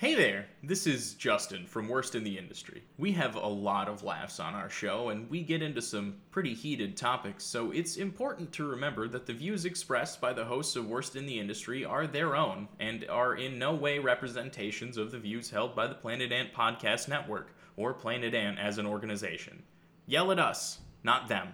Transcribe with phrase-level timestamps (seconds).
[0.00, 2.82] Hey there, this is Justin from Worst in the Industry.
[2.96, 6.54] We have a lot of laughs on our show, and we get into some pretty
[6.54, 10.86] heated topics, so it's important to remember that the views expressed by the hosts of
[10.86, 15.18] Worst in the Industry are their own and are in no way representations of the
[15.18, 19.62] views held by the Planet Ant Podcast Network or Planet Ant as an organization.
[20.06, 21.48] Yell at us, not them.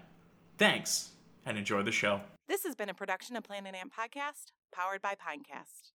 [0.56, 1.10] Thanks,
[1.44, 2.20] and enjoy the show.
[2.46, 5.90] This has been a production of Planet Ant Podcast, powered by Pinecast.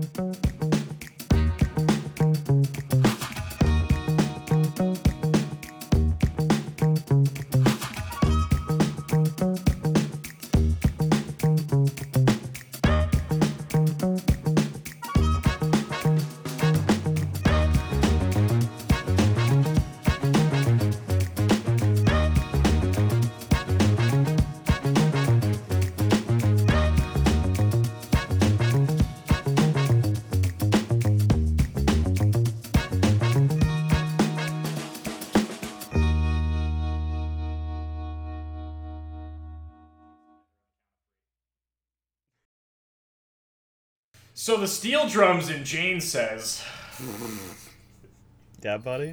[0.00, 0.18] Thank
[2.76, 2.77] you.
[44.48, 46.64] So the steel drums in Jane says.
[48.62, 49.12] Yeah, buddy.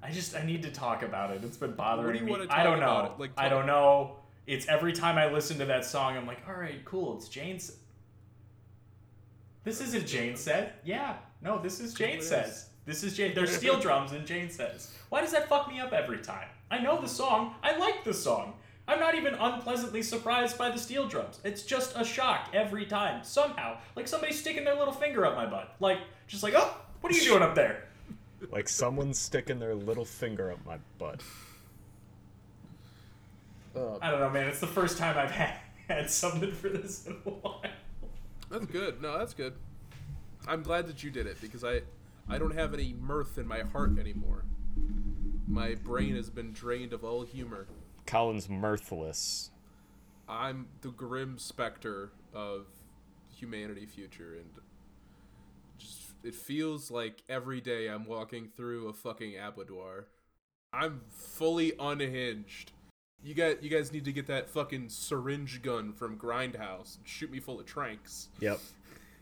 [0.00, 1.42] I just I need to talk about it.
[1.42, 2.30] It's been bothering What do you me.
[2.30, 3.14] wanna I don't talk about know.
[3.14, 3.18] it?
[3.18, 4.18] Like, I don't know.
[4.46, 7.16] It's every time I listen to that song, I'm like, all right, cool.
[7.16, 7.72] It's Jane's.
[9.64, 10.74] This isn't Jane said.
[10.84, 12.48] Yeah, no, this is Jane says.
[12.48, 12.66] is.
[12.84, 13.34] This is Jane.
[13.34, 14.94] There's steel drums in Jane says.
[15.08, 16.46] Why does that fuck me up every time?
[16.70, 17.56] I know the song.
[17.64, 18.54] I like the song.
[18.88, 21.40] I'm not even unpleasantly surprised by the steel drums.
[21.44, 23.24] It's just a shock every time.
[23.24, 25.74] Somehow, like somebody sticking their little finger up my butt.
[25.80, 25.98] Like,
[26.28, 27.88] just like, oh, what are you doing up there?
[28.50, 31.22] Like someone's sticking their little finger up my butt.
[33.74, 34.48] Uh, I don't know, man.
[34.48, 37.62] It's the first time I've had, had something for this in a while.
[38.50, 39.02] That's good.
[39.02, 39.54] No, that's good.
[40.46, 41.80] I'm glad that you did it because I,
[42.28, 44.44] I don't have any mirth in my heart anymore.
[45.48, 47.66] My brain has been drained of all humor.
[48.06, 49.50] Colin's mirthless.
[50.28, 52.66] I'm the grim specter of
[53.34, 54.50] humanity future, and
[55.78, 60.06] just it feels like every day I'm walking through a fucking abattoir.
[60.72, 62.72] I'm fully unhinged.
[63.22, 67.30] You got you guys need to get that fucking syringe gun from Grindhouse and shoot
[67.30, 68.28] me full of tranks.
[68.40, 68.60] Yep.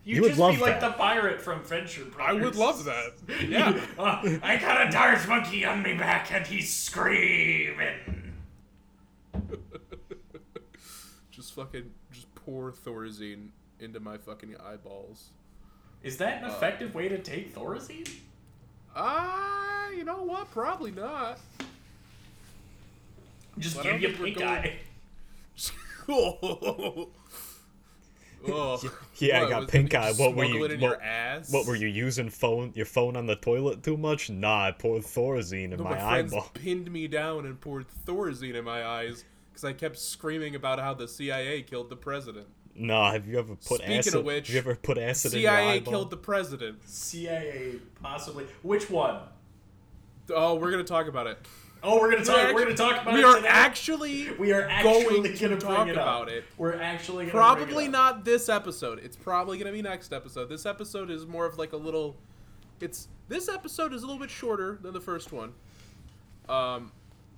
[0.05, 0.93] You, You would just love be like that.
[0.93, 3.13] the pirate from Venture I would love that.
[3.49, 3.81] Yeah.
[3.99, 7.95] Uh, I got a dart monkey on me back and he's screaming.
[11.45, 15.29] Just fucking just pour Thorazine into my fucking eyeballs.
[16.03, 18.09] Is that an effective way to take Thorazine?
[18.97, 20.51] Ah, you know what?
[20.51, 21.39] Probably not.
[23.59, 24.79] Just But give you think we're pink going- eye.
[26.09, 27.09] oh.
[29.19, 30.13] Yeah, I What, got pink eye.
[30.13, 30.65] What were you?
[30.65, 31.51] it in What, your ass?
[31.51, 34.29] what were you using phone your phone on the toilet too much?
[34.29, 36.51] Nah, I poured Thorazine in No, my, my eyeball.
[36.53, 40.93] pinned me down and poured Thorazine in my eyes because I kept screaming about how
[40.95, 42.49] the CIA killed the president.
[42.77, 44.15] Nah, have you ever put Speaking acid?
[44.17, 46.79] of which, have you ever put acid in your CIA killed the president.
[46.89, 48.47] CIA, possibly.
[48.63, 49.21] Which one?
[50.35, 51.39] Oh, we're gonna talk about it.
[51.85, 52.37] Oh, we're gonna talk.
[52.49, 53.49] We're We're gonna talk about we it are today.
[53.49, 56.03] actually We are actually going gonna to bring talk it up.
[56.03, 56.45] about it.
[56.57, 58.17] We're actually gonna Probably bring it up.
[58.17, 58.99] not this episode.
[59.05, 60.49] It's probably gonna be next episode.
[60.49, 62.17] This episode is more of like a little.
[62.81, 65.53] It's this episode is a little bit shorter than the first one.
[66.49, 66.91] Um,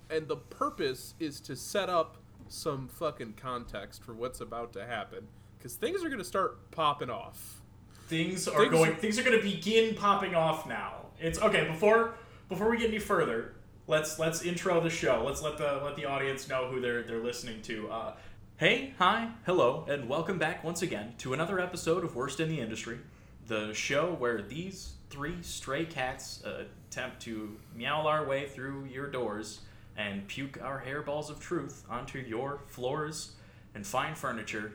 [0.09, 5.27] and the purpose is to set up some fucking context for what's about to happen
[5.57, 7.61] because things are gonna start popping off.
[8.07, 8.95] Things are Things- going.
[8.95, 11.07] Things are going to begin popping off now.
[11.19, 11.67] It's okay.
[11.67, 12.13] Before
[12.47, 13.53] before we get any further,
[13.85, 15.23] let's let's intro the show.
[15.25, 17.91] Let's let the let the audience know who they're they're listening to.
[17.91, 18.13] Uh,
[18.55, 22.61] hey, hi, hello, and welcome back once again to another episode of Worst in the
[22.61, 22.99] Industry,
[23.45, 29.07] the show where these three stray cats uh, attempt to meow our way through your
[29.07, 29.59] doors
[29.97, 33.31] and puke our hairballs of truth onto your floors
[33.73, 34.73] and fine furniture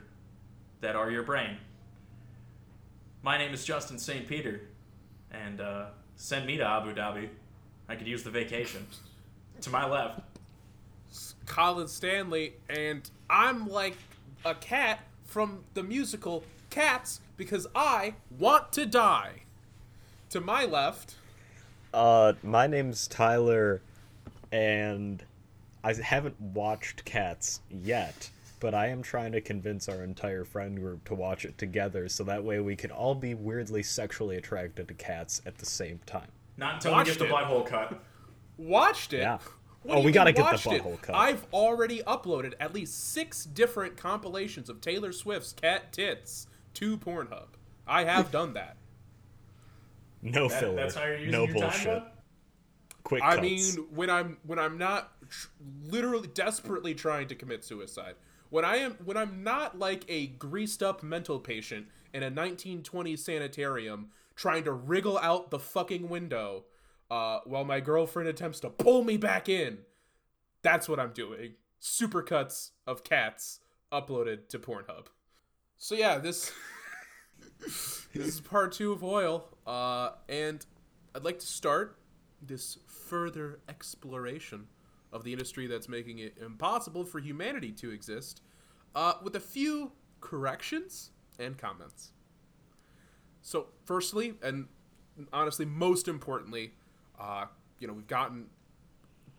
[0.80, 1.56] that are your brain.
[3.22, 4.26] My name is Justin St.
[4.26, 4.62] Peter,
[5.30, 5.86] and uh,
[6.16, 7.28] send me to Abu Dhabi.
[7.88, 8.86] I could use the vacation.
[9.60, 10.20] To my left.
[11.46, 13.96] Colin Stanley, and I'm like
[14.44, 19.42] a cat from the musical Cats because I want to die.
[20.30, 21.16] To my left,
[21.92, 23.82] Uh, my name's Tyler,
[24.52, 25.24] and
[25.82, 31.04] I haven't watched Cats yet, but I am trying to convince our entire friend group
[31.06, 34.94] to watch it together, so that way we can all be weirdly sexually attracted to
[34.94, 36.28] cats at the same time.
[36.56, 37.30] Not until we Watched get the it.
[37.32, 38.00] butthole cut.
[38.58, 39.20] watched it.
[39.20, 39.38] Yeah.
[39.82, 40.82] What Oh, we gotta get the watched it?
[40.84, 41.16] butthole cut.
[41.16, 47.46] I've already uploaded at least six different compilations of Taylor Swift's cat tits to Pornhub.
[47.84, 48.76] I have done that.
[50.20, 50.76] No That- filler.
[50.76, 51.84] that's how you're using no your bullshit.
[51.84, 52.10] time, bud?
[53.04, 53.42] Quick I cuts.
[53.76, 55.48] mean, when I'm when I'm not tr-
[55.84, 58.14] literally desperately trying to commit suicide,
[58.50, 63.18] when I am when I'm not like a greased up mental patient in a 1920s
[63.18, 66.64] sanitarium trying to wriggle out the fucking window
[67.10, 69.78] uh, while my girlfriend attempts to pull me back in,
[70.62, 71.54] that's what I'm doing.
[71.80, 73.60] Supercuts of cats
[73.92, 75.06] uploaded to Pornhub.
[75.76, 76.52] So yeah, this
[77.60, 80.64] this is part two of oil, uh, and
[81.14, 81.98] I'd like to start
[82.40, 82.78] this
[83.12, 84.66] further exploration
[85.12, 88.40] of the industry that's making it impossible for humanity to exist
[88.94, 89.92] uh, with a few
[90.22, 92.12] corrections and comments.
[93.42, 94.66] So, firstly, and
[95.30, 96.72] honestly, most importantly,
[97.20, 97.44] uh,
[97.80, 98.46] you know, we've gotten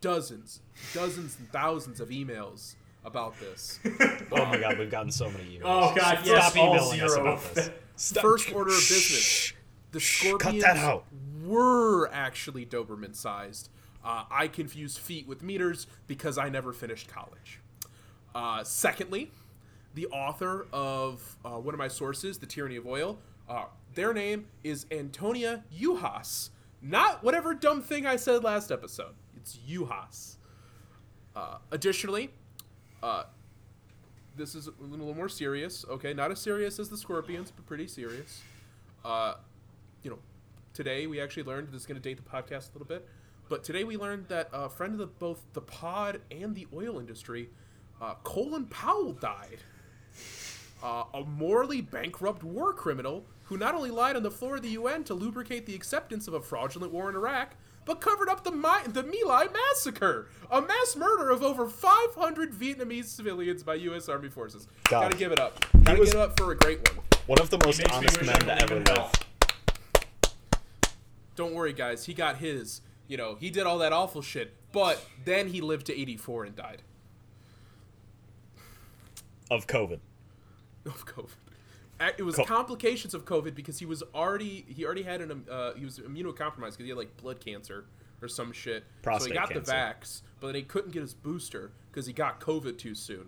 [0.00, 0.60] dozens,
[0.92, 3.80] dozens and thousands of emails about this.
[4.30, 5.62] oh my god, we've gotten so many emails.
[5.64, 7.22] Oh god, Stop yes, all emailing us zero.
[7.22, 7.70] about this.
[7.96, 8.22] Stop.
[8.22, 9.52] First order of business.
[9.94, 11.04] The scorpions that out.
[11.44, 13.68] were actually Doberman sized.
[14.04, 17.60] Uh, I confuse feet with meters because I never finished college.
[18.34, 19.30] Uh, secondly,
[19.94, 23.18] the author of uh, one of my sources, The Tyranny of Oil,
[23.48, 26.50] uh, their name is Antonia Juhasz.
[26.82, 29.14] Not whatever dumb thing I said last episode.
[29.36, 30.38] It's Juhasz.
[31.36, 32.30] Uh, additionally,
[33.00, 33.22] uh,
[34.36, 35.84] this is a little more serious.
[35.88, 38.42] Okay, not as serious as the Scorpions, but pretty serious.
[40.76, 42.86] You know, today we actually learned this is going to date the podcast a little
[42.86, 43.06] bit,
[43.48, 46.98] but today we learned that a friend of the, both the pod and the oil
[46.98, 47.50] industry,
[48.00, 49.58] uh, Colin Powell died.
[50.82, 54.70] Uh, a morally bankrupt war criminal who not only lied on the floor of the
[54.70, 57.54] UN to lubricate the acceptance of a fraudulent war in Iraq,
[57.86, 62.52] but covered up the Mi- the My Lai massacre, a mass murder of over 500
[62.52, 64.08] Vietnamese civilians by U.S.
[64.08, 64.66] Army forces.
[64.84, 65.02] God.
[65.02, 65.64] Gotta give it up.
[65.84, 67.04] Gotta was- give it up for a great one.
[67.26, 69.10] One of the most honest men to ever in live.
[71.36, 72.06] Don't worry, guys.
[72.06, 72.80] He got his.
[73.06, 76.56] You know, he did all that awful shit, but then he lived to 84 and
[76.56, 76.82] died
[79.50, 80.00] Of COVID.
[80.86, 81.28] of COVID.
[82.18, 85.44] It was Co- complications of COVID because he was already he already had an um,
[85.50, 87.84] uh, he was immunocompromised because he had like blood cancer
[88.20, 88.84] or some shit.
[89.04, 89.60] so he got cancer.
[89.60, 93.26] the vax, but then he couldn't get his booster because he got COVID too soon.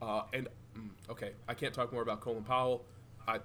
[0.00, 0.48] Uh, and
[0.78, 2.84] mm, okay, I can't talk more about Colin Powell.
[3.26, 3.40] I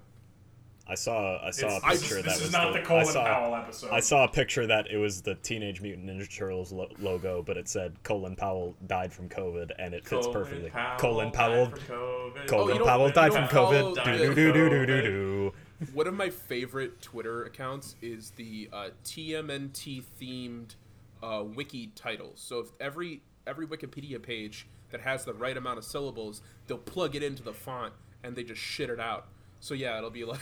[0.89, 2.85] I saw I saw It's- a I- picture this that is was not the, the
[2.85, 3.89] Colin I saw, Powell episode.
[3.91, 7.57] I saw a picture that it was the Teenage Mutant Ninja Turtles lo- logo, but
[7.57, 10.71] it said Colin Powell died from COVID, and it fits perfectly.
[10.97, 11.67] Colin Powell.
[11.67, 12.47] died from COVID.
[12.47, 14.03] Colin Oh, you don't- Powell you died don't from follow COVID.
[14.03, 15.53] the- Do do do do do do do.
[15.93, 20.75] One of my favorite Twitter accounts is the uh, TMNT themed
[21.23, 22.39] uh, wiki titles.
[22.41, 27.15] So if every every Wikipedia page that has the right amount of syllables, they'll plug
[27.15, 27.93] it into the font
[28.23, 29.27] and they just shit it out.
[29.61, 30.39] So yeah, it'll be like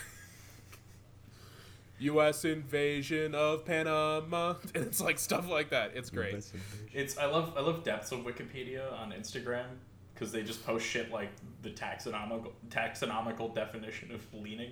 [2.00, 2.46] U.S.
[2.46, 5.92] invasion of Panama, and it's like stuff like that.
[5.96, 6.46] It's great.
[6.94, 9.66] It's I love I love depths of Wikipedia on Instagram
[10.14, 11.30] because they just post shit like
[11.62, 14.72] the taxonomical taxonomical definition of leaning.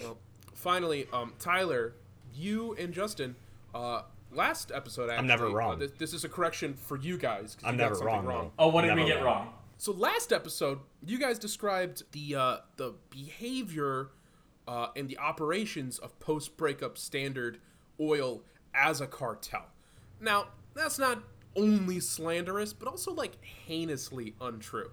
[0.00, 0.18] Well,
[0.54, 1.94] finally, um, Tyler,
[2.34, 3.36] you and Justin,
[3.74, 5.18] uh, last episode actually.
[5.18, 5.78] I'm never uh, wrong.
[5.78, 7.56] this, this is a correction for you guys.
[7.64, 8.52] I'm you never something wrong, wrong.
[8.58, 9.24] Oh, what did we get wrong.
[9.24, 9.54] wrong?
[9.78, 14.08] So last episode, you guys described the uh, the behavior
[14.68, 17.58] uh, and the operations of post breakup Standard
[18.00, 18.42] Oil
[18.74, 19.66] as a cartel.
[20.20, 21.22] Now, that's not
[21.56, 23.32] only slanderous, but also like
[23.66, 24.90] heinously untrue.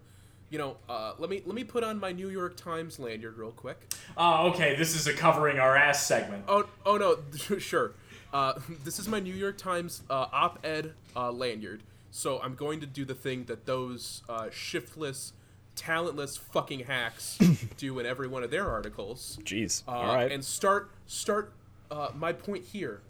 [0.50, 3.52] You know, uh, let me let me put on my New York Times lanyard real
[3.52, 3.94] quick.
[4.16, 4.76] Oh, okay.
[4.76, 6.46] This is a covering our ass segment.
[6.48, 7.94] Oh, oh no, sure.
[8.32, 11.84] Uh, this is my New York Times uh, op-ed uh, lanyard.
[12.12, 15.34] So I'm going to do the thing that those uh, shiftless,
[15.78, 17.38] talentless fucking hacks
[17.78, 19.40] do in every one of their articles.
[19.44, 19.84] Jeez.
[19.88, 20.30] Uh, All right.
[20.32, 21.54] And start start
[21.90, 23.02] uh, my point here.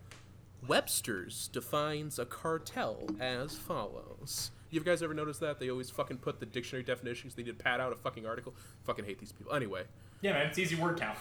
[0.67, 4.51] Webster's defines a cartel as follows.
[4.69, 7.35] You guys ever noticed that they always fucking put the dictionary definitions?
[7.35, 8.53] They did pad out a fucking article.
[8.83, 9.53] Fucking hate these people.
[9.53, 9.83] Anyway,
[10.21, 10.47] Yeah, man.
[10.47, 11.17] It's easy word count.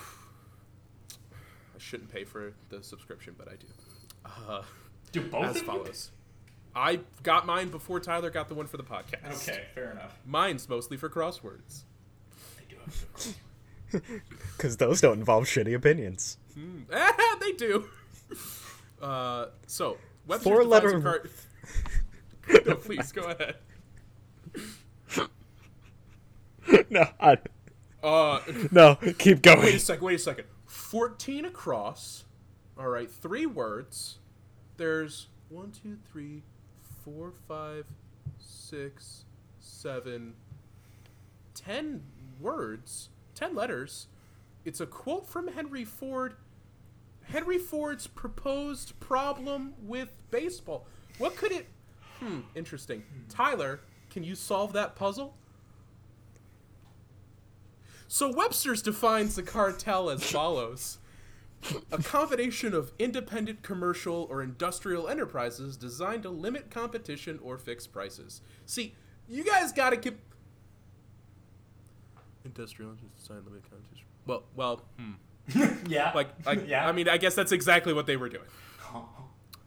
[1.13, 3.67] I shouldn't pay for the subscription, but I do.
[4.49, 4.63] Uh,
[5.13, 5.69] Do both as of you?
[5.69, 6.11] follows.
[6.77, 9.49] I got mine before Tyler got the one for the podcast.
[9.49, 10.15] Okay, fair enough.
[10.27, 11.85] Mine's mostly for crosswords.
[12.59, 12.77] They do
[13.93, 14.03] have
[14.57, 16.37] Because those don't involve shitty opinions.
[17.41, 17.87] they do.
[19.01, 21.23] Uh, so Webster's Four defines letter- car-
[22.67, 23.57] no, please go ahead.
[26.91, 27.39] no, I,
[28.03, 28.41] Uh,
[28.71, 29.61] no, keep going.
[29.61, 30.05] wait a second.
[30.05, 30.45] Wait a second.
[30.67, 32.25] Fourteen across.
[32.79, 34.19] All right, three words.
[34.77, 36.43] There's one, two, three,
[37.07, 37.87] four, five,
[38.37, 39.25] six,
[39.61, 40.35] seven,
[41.55, 42.03] ten
[42.41, 44.09] words, ten letters.
[44.65, 46.35] it's a quote from Henry Ford.
[47.23, 50.89] Henry Ford's proposed problem with baseball.
[51.19, 51.69] What could it?
[52.19, 53.05] Hmm, interesting.
[53.29, 55.37] Tyler, can you solve that puzzle?
[58.09, 60.99] So Webster's defines the cartel as follows
[61.93, 68.41] a combination of independent commercial or industrial enterprises designed to limit competition or fix prices.
[68.65, 68.95] See,
[69.29, 70.19] you guys gotta keep.
[72.45, 74.07] Industrial enterprises designed to limit competition.
[74.27, 75.13] Well, well, hmm.
[75.89, 76.13] Yeah.
[76.15, 76.89] like, I, yeah.
[76.89, 78.47] I mean, I guess that's exactly what they were doing.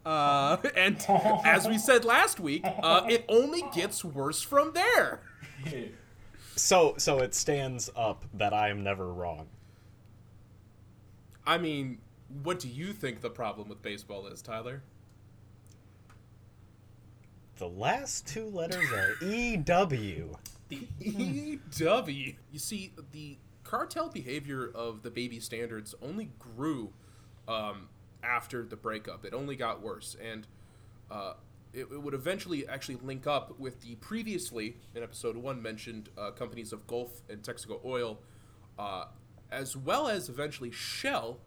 [0.04, 0.96] Uh, and
[1.44, 5.20] as we said last week, uh, it only gets worse from there.
[6.56, 9.46] So so it stands up that I am never wrong.
[11.50, 11.98] I mean,
[12.44, 14.84] what do you think the problem with baseball is, Tyler?
[17.56, 20.36] The last two letters are E W.
[20.68, 22.34] The EW.
[22.52, 26.92] You see, the cartel behavior of the baby standards only grew
[27.48, 27.88] um,
[28.22, 29.24] after the breakup.
[29.24, 30.46] It only got worse, and
[31.10, 31.32] uh,
[31.72, 36.30] it, it would eventually actually link up with the previously in episode one mentioned uh,
[36.30, 38.20] companies of Gulf and Texaco Oil,
[38.78, 39.06] uh,
[39.50, 41.38] as well as eventually Shell,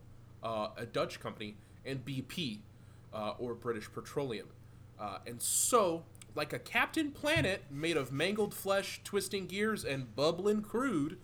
[0.41, 2.59] uh, a Dutch company, and BP,
[3.13, 4.47] uh, or British Petroleum.
[4.99, 6.03] Uh, and so,
[6.35, 11.17] like a Captain Planet made of mangled flesh, twisting gears, and bubbling crude,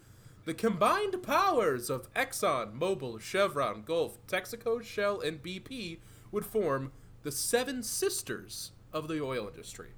[0.46, 6.00] the combined powers of Exxon, Mobil, Chevron, Gulf, Texaco, Shell, and BP
[6.32, 6.92] would form
[7.24, 9.90] the Seven Sisters of the oil industry.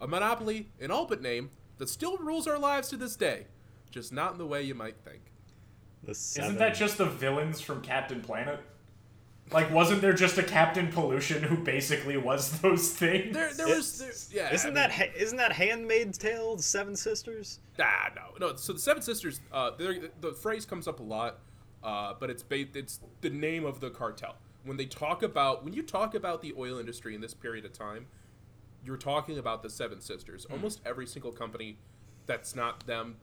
[0.00, 3.46] A monopoly, in all but name, that still rules our lives to this day,
[3.90, 5.31] just not in the way you might think.
[6.04, 6.50] The seven.
[6.50, 8.60] Isn't that just the villains from Captain Planet?
[9.52, 13.34] Like, wasn't there just a Captain Pollution who basically was those things?
[13.34, 14.52] There, there was, there, yeah.
[14.54, 16.56] Isn't I that ha- isn't that Handmaid's Tale?
[16.56, 17.60] The Seven Sisters.
[17.78, 18.56] Ah, no, no.
[18.56, 21.38] So the Seven Sisters, uh, the phrase comes up a lot,
[21.84, 24.36] uh, but it's ba- it's the name of the cartel.
[24.64, 27.72] When they talk about when you talk about the oil industry in this period of
[27.72, 28.06] time,
[28.84, 30.46] you're talking about the Seven Sisters.
[30.50, 31.76] Almost every single company
[32.26, 33.16] that's not them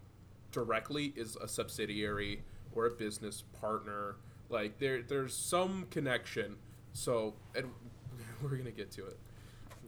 [0.51, 4.15] directly is a subsidiary or a business partner.
[4.49, 6.55] Like there, there's some connection.
[6.93, 7.69] So, and
[8.41, 9.17] we're gonna get to it.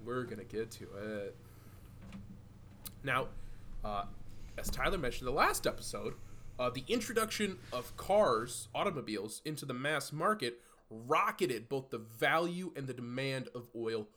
[0.06, 1.36] We're gonna get to it.
[3.04, 3.28] Now,
[3.84, 4.06] uh,
[4.58, 6.14] as Tyler mentioned the last episode,
[6.60, 10.60] uh, the introduction of cars, automobiles, into the mass market
[10.90, 14.08] rocketed both the value and the demand of oil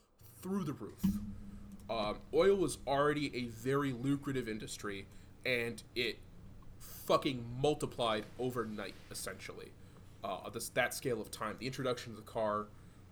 [0.43, 1.01] through the roof.
[1.89, 5.07] Um, oil was already a very lucrative industry,
[5.47, 6.19] and it
[7.07, 9.71] fucking multiplied overnight, essentially.
[10.23, 11.57] Uh, this, that scale of time.
[11.59, 12.67] The introduction of the car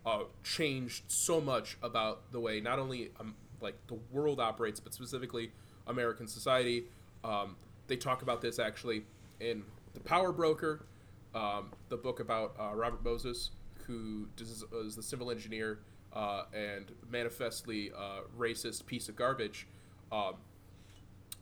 [0.07, 4.95] uh, changed so much about the way not only um, like the world operates, but
[4.95, 5.53] specifically
[5.87, 6.85] American society.
[7.23, 7.57] Um,
[7.87, 9.05] they talk about this actually
[9.41, 9.63] in
[9.95, 10.87] The Power Broker,
[11.35, 13.51] um, the book about uh, Robert Moses,
[13.87, 15.81] who is, is the civil engineer
[16.15, 17.93] uh, and manifestly
[18.39, 19.67] racist piece of garbage.
[20.11, 20.35] Um,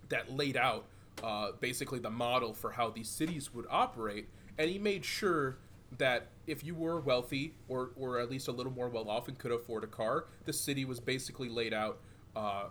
[0.08, 0.86] that laid out
[1.22, 5.58] uh, basically the model for how these cities would operate, and he made sure
[5.98, 9.38] that if you were wealthy or, or at least a little more well off and
[9.38, 11.98] could afford a car, the city was basically laid out
[12.36, 12.64] uh,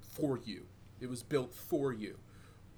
[0.00, 0.66] for you.
[1.00, 2.16] It was built for you,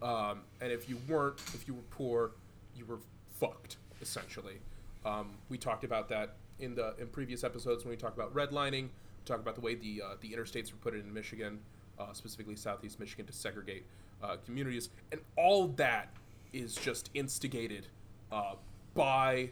[0.01, 2.33] um, and if you weren't, if you were poor,
[2.77, 2.99] you were
[3.39, 4.59] fucked essentially.
[5.05, 8.85] Um, we talked about that in the in previous episodes when we talked about redlining.
[8.85, 11.59] We talked about the way the uh, the interstates were put in Michigan,
[11.99, 13.85] uh, specifically Southeast Michigan, to segregate
[14.23, 16.13] uh, communities, and all that
[16.53, 17.87] is just instigated
[18.31, 18.55] uh,
[18.95, 19.51] by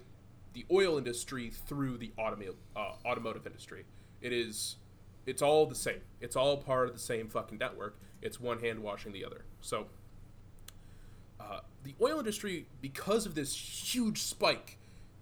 [0.52, 3.84] the oil industry through the automotive uh, automotive industry.
[4.20, 4.76] It is
[5.26, 6.00] it's all the same.
[6.20, 7.98] It's all part of the same fucking network.
[8.22, 9.44] It's one hand washing the other.
[9.60, 9.86] So
[11.38, 14.78] uh, the oil industry, because of this huge spike,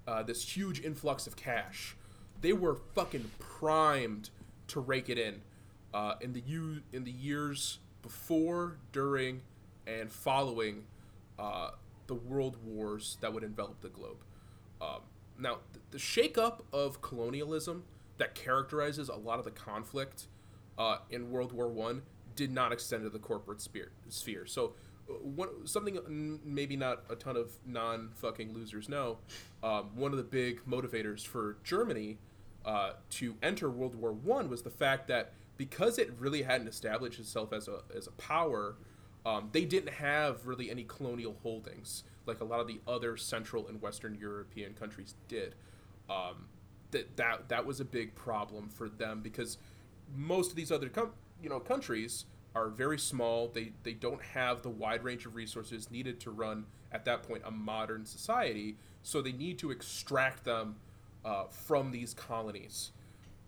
[0.07, 1.97] uh, this huge influx of cash,
[2.41, 4.31] they were fucking primed
[4.69, 5.43] to rake it in.
[5.95, 7.79] Uh, in the u- in the years
[8.09, 9.43] before, during,
[9.87, 10.85] and following
[11.39, 11.73] uh,
[12.07, 14.17] the world wars that would envelop the globe.
[14.81, 15.01] Um,
[15.39, 17.85] now, th- the shakeup of colonialism
[18.17, 20.27] that characterizes a lot of the conflict
[20.79, 22.01] uh, in World War One
[22.35, 23.91] did not extend to the corporate sphere.
[24.09, 24.47] sphere.
[24.47, 24.73] So,
[25.11, 29.19] uh, one, something mm, maybe not a ton of non fucking losers know.
[29.63, 32.17] Um, one of the big motivators for Germany
[32.65, 37.21] uh, to enter World War One was the fact that because it really hadn't established
[37.21, 38.77] itself as a as a power,
[39.27, 43.69] um, they didn't have really any colonial holdings like a lot of the other Central
[43.69, 45.55] and Western European countries did.
[46.09, 46.47] Um,
[46.93, 49.59] that that that was a big problem for them because
[50.17, 51.13] most of these other com-
[51.43, 52.25] you know countries
[52.55, 53.49] are very small.
[53.49, 57.43] They they don't have the wide range of resources needed to run at that point
[57.45, 58.77] a modern society.
[59.03, 60.77] So they need to extract them
[61.25, 62.93] uh, from these colonies.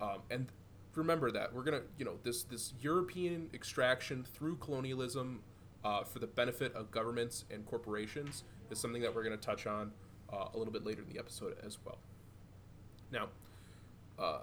[0.01, 0.47] Um, and
[0.95, 5.41] remember that we're gonna you know this this European extraction through colonialism
[5.85, 9.93] uh, for the benefit of governments and corporations is something that we're gonna touch on
[10.33, 11.99] uh, a little bit later in the episode as well.
[13.13, 13.29] Now,
[14.19, 14.41] uh,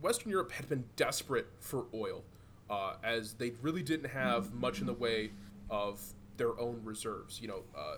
[0.00, 2.24] Western Europe had been desperate for oil,
[2.68, 5.30] uh, as they really didn't have much in the way
[5.70, 6.00] of
[6.36, 7.40] their own reserves.
[7.40, 7.96] You know, uh,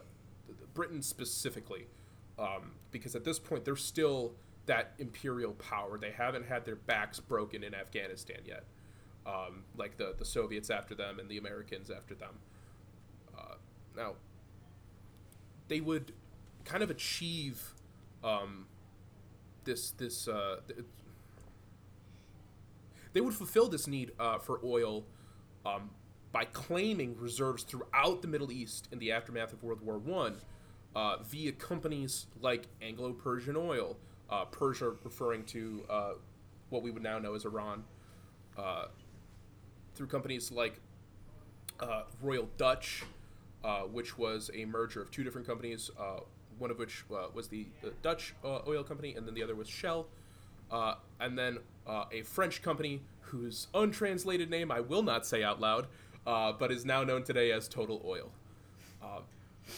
[0.75, 1.87] Britain specifically,
[2.39, 4.35] um, because at this point they're still
[4.67, 5.99] that imperial power.
[5.99, 8.65] They haven't had their backs broken in Afghanistan yet,
[9.27, 12.35] um, like the the Soviets after them and the Americans after them.
[13.37, 13.55] Uh,
[13.97, 14.15] now,
[15.69, 16.13] they would
[16.65, 17.75] kind of achieve
[18.25, 18.67] um,
[19.65, 20.81] this this uh, th-
[23.13, 25.05] they would fulfill this need uh, for oil
[25.65, 25.91] um,
[26.33, 30.37] by claiming reserves throughout the Middle East in the aftermath of World War One
[30.95, 33.97] uh, via companies like Anglo-Persian Oil,
[34.31, 36.11] uh, Persia referring to uh,
[36.71, 37.85] what we would now know as Iran,
[38.59, 38.87] uh,
[39.95, 40.81] through companies like
[41.81, 43.05] uh, Royal Dutch,
[43.65, 46.21] uh, which was a merger of two different companies, uh,
[46.59, 50.07] one of which was the, the Dutch oil company, and then the other was Shell,
[51.21, 55.87] and then a French company whose untranslated name I will not say out loud,
[56.25, 58.31] but is now known today as Total Oil.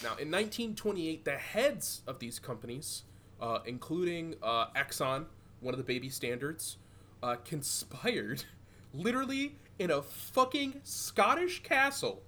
[0.03, 3.05] Now, in 1928, the heads of these companies,
[3.41, 5.27] uh, including uh, Exxon,
[5.61, 6.77] one of the baby standards,
[7.23, 8.45] uh, conspired
[8.95, 12.23] literally in a fucking Scottish castle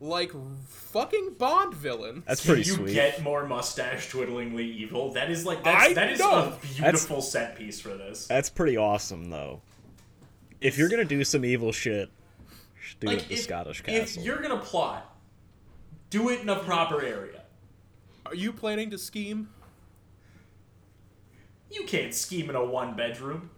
[0.00, 0.32] like
[0.66, 2.22] fucking Bond villain.
[2.26, 2.94] That's Can pretty you sweet.
[2.94, 5.12] get more mustache twiddlingly evil?
[5.12, 6.54] That is like that's, I that is know.
[6.54, 8.26] a beautiful set piece for this.
[8.26, 9.60] That's pretty awesome, though.
[10.60, 12.10] If you're gonna do some evil shit,
[12.98, 14.22] do it Like at the if, Scottish if castle.
[14.22, 15.14] you're gonna plot,
[16.08, 17.42] do it in a proper area.
[18.26, 19.50] Are you planning to scheme?
[21.70, 23.50] You can't scheme in a one bedroom.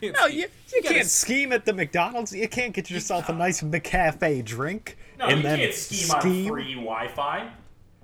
[0.00, 0.38] Can't No, scheme.
[0.40, 2.32] you, you gotta can't s- scheme at the McDonald's.
[2.34, 6.20] You can't get yourself a nice McCafe drink No, and you then can't scheme, on
[6.20, 7.50] free Wi-Fi.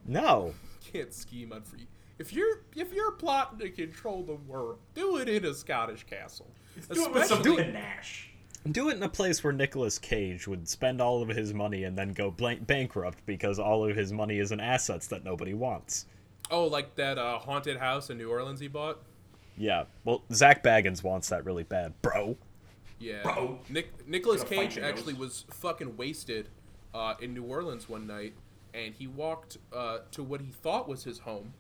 [0.07, 1.87] No, you can't scheme on free.
[2.19, 6.49] If you're if you're plotting to control the world, do it in a Scottish castle.
[6.93, 8.29] Do it with some Especially- panache.
[8.73, 11.97] do it in a place where Nicolas Cage would spend all of his money and
[11.97, 16.07] then go blank bankrupt because all of his money is in assets that nobody wants.
[16.51, 19.01] Oh, like that uh, haunted house in New Orleans he bought.
[19.59, 22.37] Yeah, well, Zak Bagans wants that really bad, bro.
[22.99, 23.23] Yeah.
[23.23, 23.61] Bro.
[23.69, 25.21] Nick Nicholas Cage actually nose.
[25.21, 26.49] was fucking wasted
[26.95, 28.35] uh, in New Orleans one night,
[28.75, 31.55] and he walked uh, to what he thought was his home,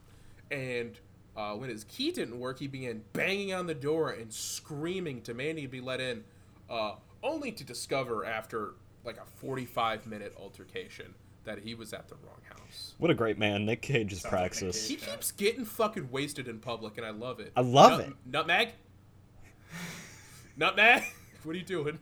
[0.51, 0.99] and
[1.37, 5.65] uh, when his key didn't work, he began banging on the door and screaming, demanding
[5.65, 6.25] to be let in,
[6.69, 11.15] uh, only to discover after like a 45 minute altercation
[11.49, 12.95] that he was at the wrong house.
[12.99, 14.87] What a great man, Nick Cage is Sounds like Nick Praxis.
[14.89, 15.07] He Cage.
[15.07, 15.15] Yeah.
[15.15, 17.53] keeps getting fucking wasted in public, and I love it.
[17.57, 18.15] I love Nut- it.
[18.27, 18.69] Nutmeg?
[20.57, 21.03] Nutmeg?
[21.45, 21.99] What are you doing?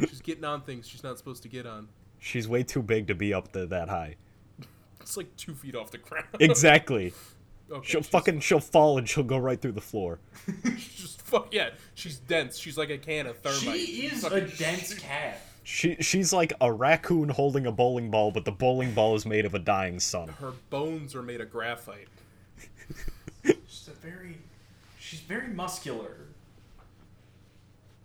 [0.00, 1.86] She's getting on things she's not supposed to get on.
[2.18, 4.16] She's way too big to be up there that high.
[5.00, 6.26] It's like two feet off the ground.
[6.40, 7.12] Exactly.
[7.70, 10.18] Okay, she'll fucking she'll fall and she'll go right through the floor.
[10.64, 11.70] she's just fuck yeah.
[11.94, 12.56] She's dense.
[12.58, 13.60] She's like a can of thermite.
[13.78, 15.00] She is a dense shoot.
[15.00, 15.40] cat.
[15.66, 19.46] She she's like a raccoon holding a bowling ball, but the bowling ball is made
[19.46, 20.28] of a dying sun.
[20.28, 22.08] Her bones are made of graphite.
[23.66, 24.38] She's a very,
[24.98, 26.16] she's very muscular.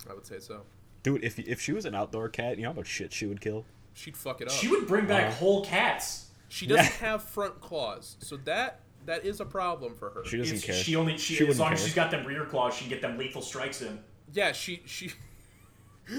[0.09, 0.61] I would say so.
[1.03, 3.39] Dude, if if she was an outdoor cat, you know how much shit she would
[3.41, 3.65] kill.
[3.93, 4.53] She'd fuck it up.
[4.53, 5.35] She would bring back Wow.
[5.35, 6.27] whole cats.
[6.47, 7.07] She doesn't Yeah.
[7.09, 10.25] have front claws, so that that is a problem for her.
[10.25, 10.75] She doesn't It's- care.
[10.83, 12.89] She only she, She as wouldn't long as she's got them rear claws, she can
[12.89, 13.99] get them lethal strikes in.
[14.33, 15.11] Yeah, she she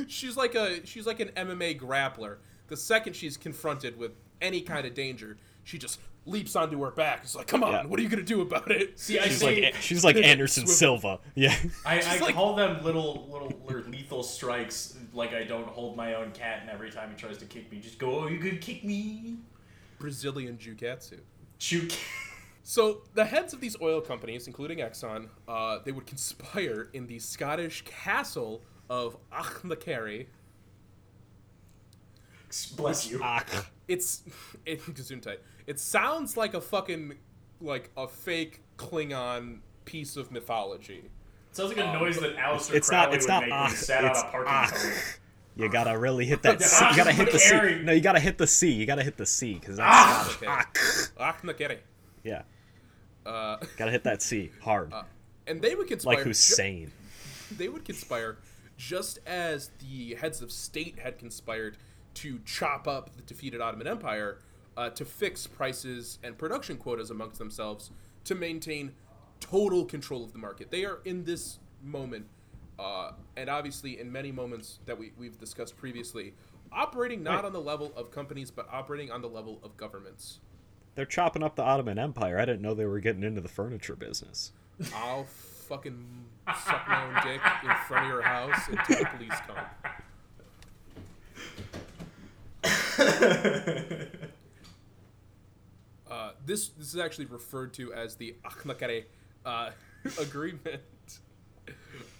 [0.09, 2.37] she's like a she's like an MMA grappler.
[2.68, 7.20] The second she's confronted with any kind of danger, she just leaps onto her back.
[7.24, 7.87] It's like, come on, Yeah.
[7.87, 8.98] what are you gonna do about it?
[8.98, 10.98] See, I She's say like she's like Anderson Swivel.
[11.00, 11.18] Silva.
[11.35, 11.57] Yeah.
[11.85, 14.96] I, I like- call them little little little lethal strikes.
[15.12, 17.81] Like I don't hold my own cat, and every time he tries to kick me,
[17.81, 19.38] just go, "Oh, you could kick me."
[19.98, 21.18] Brazilian jujitsu.
[21.59, 21.98] Shoot.
[22.62, 27.18] So the heads of these oil companies, including Exxon, uh, they would conspire in the
[27.18, 30.26] Scottish castle of Achnacarry.
[32.76, 33.20] Bless you.
[33.22, 33.44] Ah,
[33.88, 34.22] It's
[34.66, 35.38] it, Gesundheit.
[35.66, 37.14] It sounds like a fucking
[37.61, 41.05] like a fake Klingon piece of mythology.
[41.50, 43.59] It Sounds like a noise that Aleister it's not Crowley it's would not make when
[43.61, 44.92] ah, he sat it's on a parking ah.
[45.57, 46.85] You gotta really hit that C.
[46.90, 47.83] You gotta hit the C.
[47.83, 48.70] No, you gotta hit the C.
[48.72, 50.37] You gotta hit the C because that's Ah!
[50.40, 51.11] Scottish.
[51.18, 51.79] Ah, Achnacarry.
[52.24, 52.42] yeah.
[53.26, 54.92] Uh, Gotta hit that C hard.
[55.46, 56.14] and they would conspire.
[56.16, 56.90] like ju- Hussein.
[57.57, 58.38] they would conspire
[58.81, 61.77] just as the heads of state had conspired
[62.14, 64.38] to chop up the defeated Ottoman Empire
[64.75, 67.90] uh, to fix prices and production quotas amongst themselves
[68.25, 68.93] to maintain
[69.38, 70.71] total control of the market.
[70.71, 72.25] They are in this moment,
[72.79, 76.33] uh, and obviously in many moments that we, we've discussed previously,
[76.73, 77.45] operating not Right.
[77.45, 80.40] on the level of companies, but operating on the level of governments.
[80.95, 82.38] They're chopping up the Ottoman Empire.
[82.38, 84.53] I didn't know they were getting into the furniture business.
[84.95, 86.07] I'll fucking
[86.64, 89.57] suck my own dick in front of your house until the police come.
[96.11, 99.05] Uh, this this is actually referred to as the Akhmakare
[99.47, 99.71] uh,
[100.19, 100.81] agreement.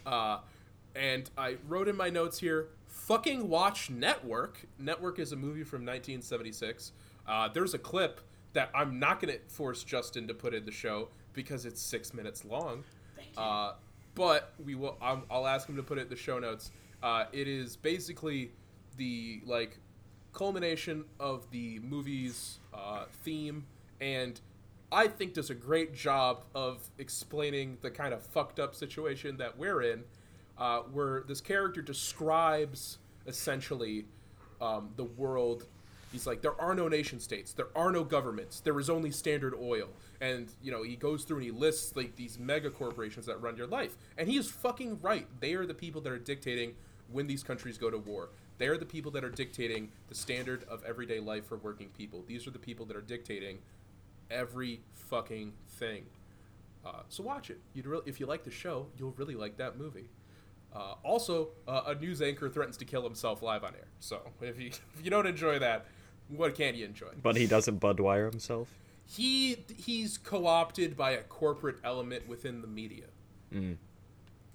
[0.05, 0.39] Uh,
[0.95, 4.65] and I wrote in my notes here, fucking watch Network.
[4.79, 6.93] Network is a movie from 1976.
[7.27, 8.21] Uh, there's a clip
[8.53, 12.13] that I'm not going to force Justin to put in the show because it's six
[12.13, 12.83] minutes long.
[13.37, 13.73] Uh,
[14.15, 14.97] but we will.
[15.01, 16.71] I'll, I'll ask him to put it in the show notes.
[17.01, 18.51] Uh, it is basically
[18.97, 19.77] the like
[20.33, 23.65] culmination of the movie's uh, theme,
[23.99, 24.39] and
[24.91, 29.57] I think does a great job of explaining the kind of fucked up situation that
[29.57, 30.03] we're in,
[30.57, 34.05] uh, where this character describes essentially
[34.59, 35.65] um, the world.
[36.11, 39.53] He's like, there are no nation states, there are no governments, there is only Standard
[39.59, 39.87] Oil,
[40.19, 43.55] and you know he goes through and he lists like these mega corporations that run
[43.55, 45.27] your life, and he is fucking right.
[45.39, 46.73] They are the people that are dictating
[47.09, 48.29] when these countries go to war.
[48.57, 52.23] They are the people that are dictating the standard of everyday life for working people.
[52.27, 53.57] These are the people that are dictating
[54.29, 56.05] every fucking thing.
[56.85, 57.59] Uh, so watch it.
[57.73, 60.05] You'd really, if you like the show, you'll really like that movie.
[60.73, 63.87] Uh, also, uh, a news anchor threatens to kill himself live on air.
[63.99, 65.85] So if you if you don't enjoy that,
[66.35, 67.09] what can you enjoy?
[67.21, 68.69] But he doesn't Budweiser himself.
[69.05, 73.05] He he's co-opted by a corporate element within the media.
[73.53, 73.77] Mm.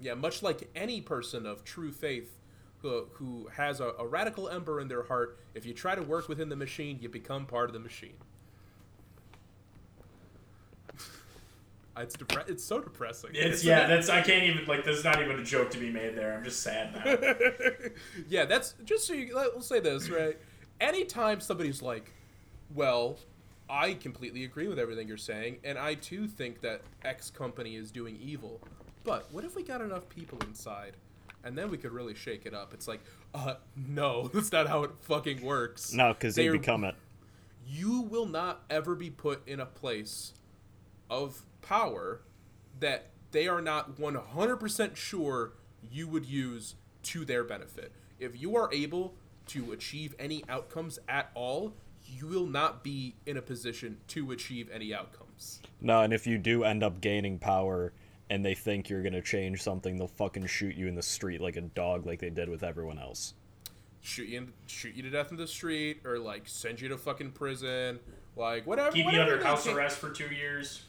[0.01, 2.39] Yeah, much like any person of true faith
[2.83, 6.29] who, who has a, a radical ember in their heart, if you try to work
[6.29, 8.17] within the machine, you become part of the machine.
[11.97, 13.31] it's depre- it's so depressing.
[13.35, 13.85] It's Isn't yeah.
[13.85, 13.89] it?
[13.89, 14.85] That's I can't even like.
[14.85, 16.35] There's not even a joke to be made there.
[16.35, 17.17] I'm just sad now.
[18.29, 19.35] yeah, that's just so you.
[19.35, 20.39] let- We'll say this right.
[20.81, 22.13] Anytime somebody's like,
[22.75, 23.19] "Well,
[23.69, 27.91] I completely agree with everything you're saying, and I too think that X company is
[27.91, 28.61] doing evil,"
[29.05, 30.97] but what if we got enough people inside,
[31.45, 32.75] and then we could really shake it up?
[32.75, 33.01] It's like,
[33.35, 35.93] uh, no, that's not how it fucking works.
[35.93, 36.95] No, because he They're- become it.
[37.67, 40.35] you will not ever be put in a place
[41.11, 42.21] of power
[42.79, 47.93] that they are not 100% sure you would use to their benefit.
[48.19, 49.15] If you are able
[49.49, 51.73] to achieve any outcomes at all,
[52.07, 55.61] you will not be in a position to achieve any outcomes.
[55.81, 57.93] No, and if you do end up gaining power
[58.31, 61.57] and they think you're gonna change something, they'll fucking shoot you in the street like
[61.57, 63.35] a dog, like they did with everyone else.
[64.01, 66.97] Shoot you, in, shoot you to death in the street, or like send you to
[66.97, 67.99] fucking prison,
[68.37, 68.93] like whatever.
[68.93, 70.83] Keep you under house can- arrest for two years.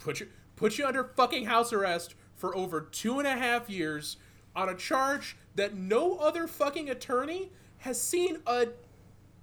[0.00, 4.16] put you put you under fucking house arrest for over two and a half years
[4.58, 8.66] on a charge that no other fucking attorney has seen a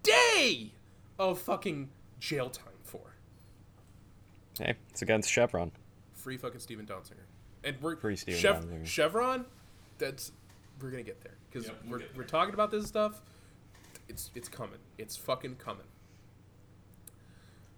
[0.04, 0.74] day
[1.18, 3.16] of fucking jail time for.
[4.60, 5.72] Hey, it's against Chevron.
[6.14, 7.24] Free fucking Steven Donziger.
[7.64, 8.86] And we're Free Steven Chev- Donziger.
[8.86, 9.46] Chevron.
[10.00, 10.34] That's
[10.82, 13.22] we're gonna get there because Yep, we'll we're, we're talking about this stuff.
[14.10, 14.80] It's it's coming.
[14.98, 15.86] It's fucking coming.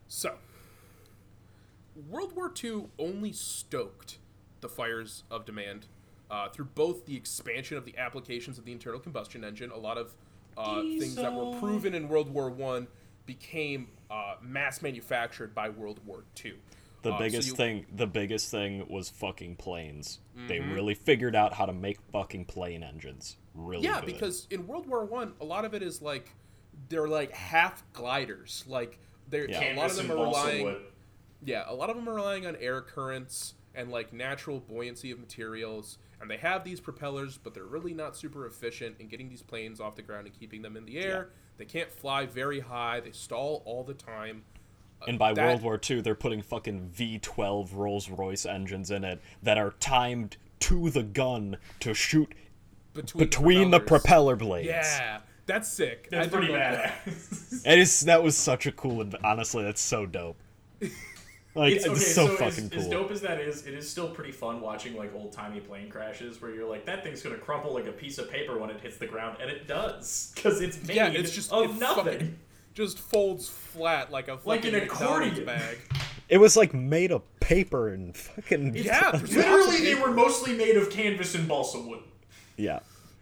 [0.08, 0.36] So,
[2.10, 4.18] World War II only stoked
[4.62, 5.86] the fires of demand
[6.30, 9.72] uh, through both the expansion of the applications of the internal combustion engine.
[9.72, 10.14] A lot of
[10.58, 12.88] uh, things that were proven in World War One
[13.26, 16.54] became uh, mass manufactured by World War II.
[17.04, 20.20] The Uh, so biggest you- thing, the biggest thing was fucking planes.
[20.48, 20.74] They Mm-hmm.
[20.74, 23.38] really figured out how to make fucking plane engines.
[23.54, 24.06] Really yeah good.
[24.08, 26.32] because in world war one a lot of it is like
[26.90, 29.74] they're like half gliders like they're Yeah.
[29.74, 30.82] a lot of them are relying wood.
[31.44, 35.20] yeah a lot of them are relying on air currents and like natural buoyancy of
[35.20, 39.42] materials and they have these propellers but they're really not super efficient in getting these
[39.42, 43.00] planes off the ground and keeping them in the air they can't fly very high
[43.00, 44.44] they stall all the time
[45.08, 49.22] and by that- World War II, they're putting fucking V12 Rolls Royce engines in it
[49.44, 52.34] that are timed to the gun to shoot
[52.96, 54.68] between, between the propeller blades.
[54.68, 56.98] yeah that's sick That's I pretty love that.
[57.66, 59.00] It is that was such a cool.
[59.02, 60.36] adv- Honestly, that's so dope.
[61.58, 62.80] Like it's, It's so, so, fucking as, cool.
[62.80, 65.90] as dope as that is, it is still pretty fun watching like old timey plane
[65.90, 68.80] crashes where you're like, that thing's gonna crumple like a piece of paper when it
[68.80, 72.38] hits the ground, and it does because it's made yeah it's just of it nothing.
[72.74, 75.46] just folds flat like a Like fucking an accordion.
[75.46, 75.78] bag
[76.30, 80.90] It was like made of paper and fucking Yeah, Literally, they were mostly made of
[80.90, 82.00] canvas and balsa wood.
[82.58, 82.80] yeah.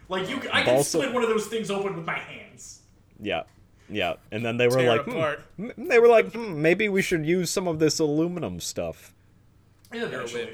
[0.10, 2.82] Like you, c- I can split one of those things open with my hands.
[3.20, 3.44] Yeah,
[3.90, 4.14] yeah.
[4.32, 5.42] And then they were Tear like, hmm, apart.
[5.60, 9.14] m- they were like, hmm, maybe we should use some of this aluminum stuff.
[9.94, 10.52] Yeah, You're a eventually.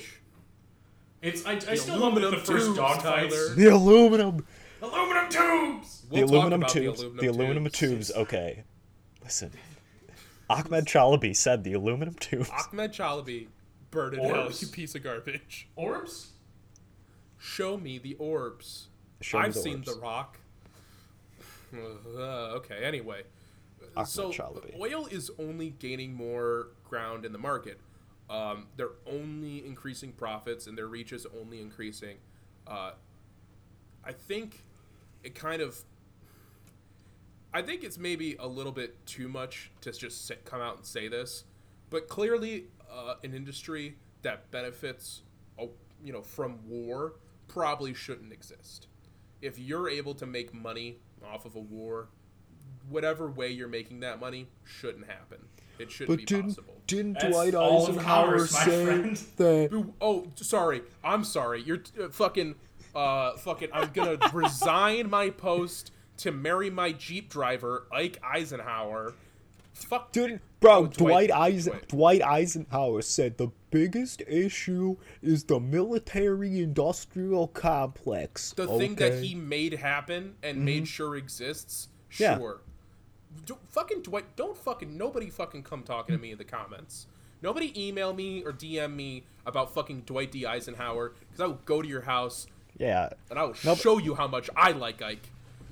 [1.21, 3.29] It's I, I still love the aluminum first tubes, dog Tyler.
[3.29, 3.55] fights.
[3.55, 4.45] The aluminum.
[4.81, 6.03] Aluminum tubes.
[6.09, 7.01] We'll the talk aluminum about tubes.
[7.01, 8.11] The The aluminum, aluminum tubes.
[8.11, 8.63] Okay,
[9.23, 9.51] listen.
[10.49, 12.49] Ahmed Chalabi said the aluminum tubes.
[12.49, 13.47] Ahmed Chalabi,
[13.91, 14.61] bird in hell, Orbs.
[14.61, 15.69] you piece of garbage.
[15.75, 16.31] Orbs.
[17.37, 18.87] Show me the orbs.
[19.21, 19.93] Show me I've the seen orbs.
[19.95, 20.39] The Rock.
[21.73, 23.23] Uh, okay, anyway.
[23.95, 24.79] Ahmed so Chalabi.
[24.79, 27.79] oil is only gaining more ground in the market.
[28.29, 32.17] Um, they're only increasing profits and their reach is only increasing.
[32.65, 32.91] Uh,
[34.03, 34.63] I think
[35.23, 35.77] it kind of.
[37.53, 40.85] I think it's maybe a little bit too much to just sit, come out and
[40.85, 41.43] say this,
[41.89, 45.23] but clearly, uh, an industry that benefits,
[45.59, 45.65] uh,
[46.01, 47.15] you know, from war
[47.49, 48.87] probably shouldn't exist.
[49.41, 52.09] If you're able to make money off of a war,
[52.89, 55.39] whatever way you're making that money shouldn't happen.
[55.79, 56.75] It shouldn't be possible.
[56.85, 59.15] didn't That's all of commerce, my friend.
[59.37, 59.93] that?
[59.99, 60.83] Oh, sorry.
[61.03, 61.63] I'm sorry.
[61.63, 62.55] You're uh, fucking,
[62.93, 63.69] uh, fucking.
[63.73, 69.13] I'm gonna resign my post to marry my Jeep driver, Ike Eisenhower.
[69.83, 70.11] Fuck.
[70.11, 70.71] Didn't bro?
[70.71, 71.87] Oh, Dwight, Dwight- Eisen, Dwight.
[71.87, 78.53] Dwight Eisenhower said the biggest issue is the military-industrial complex.
[78.53, 80.65] the thing that he made happen and mm-hmm.
[80.65, 81.87] made sure exists.
[82.17, 82.37] Yeah.
[82.37, 82.61] Sure.
[83.45, 84.35] Do, fucking Dwight.
[84.35, 87.07] Don't fucking nobody fucking come talking to me in the comments.
[87.41, 91.81] Nobody email me or DM me about fucking Dwight D Eisenhower because I will go
[91.81, 92.45] to your house
[92.77, 93.09] yeah.
[93.29, 93.79] and I will Nope.
[93.79, 95.29] show you how much I like Ike.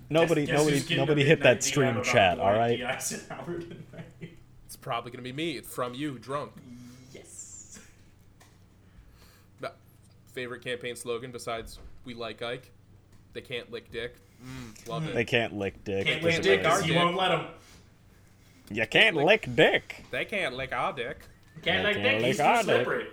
[0.10, 2.40] Nobody, Guess nobody, who's nobody hit that stream chat.
[2.40, 2.78] All Dwight right.
[2.78, 2.84] D.
[2.84, 4.38] Eisenhower tonight.
[4.66, 5.52] It's probably gonna be me.
[5.58, 6.52] It's from you, drunk.
[7.14, 7.80] Yes.
[9.62, 9.70] No,
[10.34, 12.72] Favorite campaign slogan besides "We like Ike."
[13.34, 14.16] They can't lick dick.
[14.44, 15.14] Mm, love it.
[15.14, 16.06] They can't lick dick.
[16.08, 16.58] Can't lick dick way.
[16.58, 16.98] because he dick.
[16.98, 17.46] won't let him.
[18.72, 20.06] You can't lick dick.
[20.12, 21.20] They can't lick our dick.
[21.62, 22.18] Can't Yeah, lick can't dick.
[22.22, 23.08] lick He's too our dick.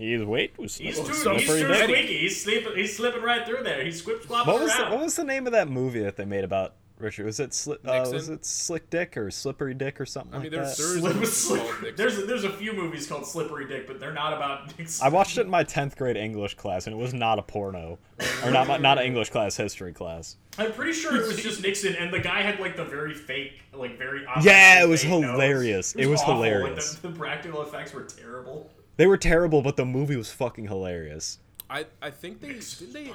[0.00, 0.18] Slippery.
[0.18, 0.94] He's way too He's slippery.
[1.04, 2.18] too, he's slippery too squeaky.
[2.18, 2.72] He's sleeping.
[2.76, 3.84] He's slipping right through there.
[3.84, 4.92] He's squip squapping What was the, around.
[4.92, 7.24] what was the name of that movie that they made about Richard?
[7.24, 10.52] Was it sli- uh, was it Slick Dick or Slippery Dick or something I mean,
[10.52, 10.82] like there's that?
[10.82, 13.98] there is Slip- a movie slip- there's there's a few movies called Slippery Dick, but
[14.00, 15.06] they're not about Nixon.
[15.06, 17.98] I watched it in my tenth grade English class, and it was not a porno,
[18.44, 20.36] or not my- not an English class, history class.
[20.58, 23.62] I'm pretty sure it was just Nixon, and the guy had like the very fake,
[23.72, 25.30] like very Yeah, it was obviously fake nose.
[25.30, 25.94] hilarious.
[25.94, 26.34] It was awful.
[26.34, 26.92] hilarious.
[26.94, 28.70] Like, the, the practical effects were terrible.
[29.00, 31.38] They were terrible, but the movie was fucking hilarious.
[31.70, 33.10] I I think they did they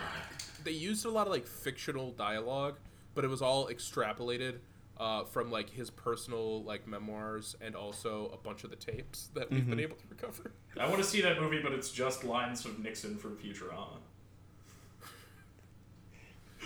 [0.64, 2.78] they used a lot of like fictional dialogue,
[3.14, 4.56] but it was all extrapolated
[5.00, 9.52] uh, from like his personal like memoirs and also a bunch of the tapes that
[9.52, 9.70] we've Mm-hmm.
[9.70, 10.54] been able to recover.
[10.76, 14.00] I want to see that movie, but it's just lines of Nixon from Futurama.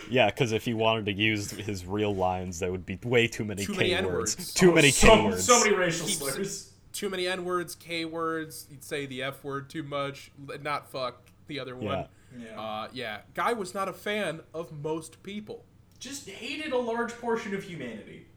[0.10, 3.44] Yeah, because if he wanted to use his real lines, that would be way too
[3.44, 4.36] many Too K many words.
[4.38, 4.54] N-words.
[4.54, 5.44] Too Oh, many so, K words.
[5.44, 6.72] So many racial slurs.
[6.92, 8.68] Too many N words, K words.
[8.70, 10.32] You'd say the F word too much.
[10.62, 12.08] Not fuck the other one.
[12.38, 12.60] Yeah.
[12.60, 13.22] Uh, yeah.
[13.34, 15.66] Guy was not a fan of most people.
[16.00, 18.28] Just hated a large portion of humanity.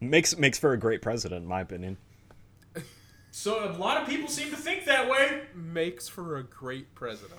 [0.00, 1.96] Makes makes for a great president, in my opinion.
[3.30, 5.42] So a lot of people seem to think that way.
[5.54, 7.38] Makes for a great president.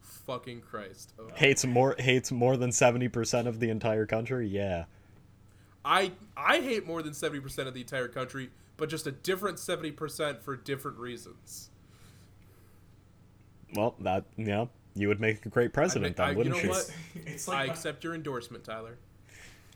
[0.00, 1.12] Fucking Christ.
[1.18, 1.28] Oh.
[1.34, 4.48] Hates more hates more than seventy percent of the entire country.
[4.48, 4.84] Yeah.
[5.84, 9.58] I I hate more than seventy percent of the entire country, but just a different
[9.58, 11.70] seventy percent for different reasons.
[13.74, 16.62] Well, that you know, you would make a great president I- then, you wouldn't know
[16.62, 16.68] you?
[16.70, 16.94] what?
[17.26, 18.96] It's I like accept your endorsement, Tyler.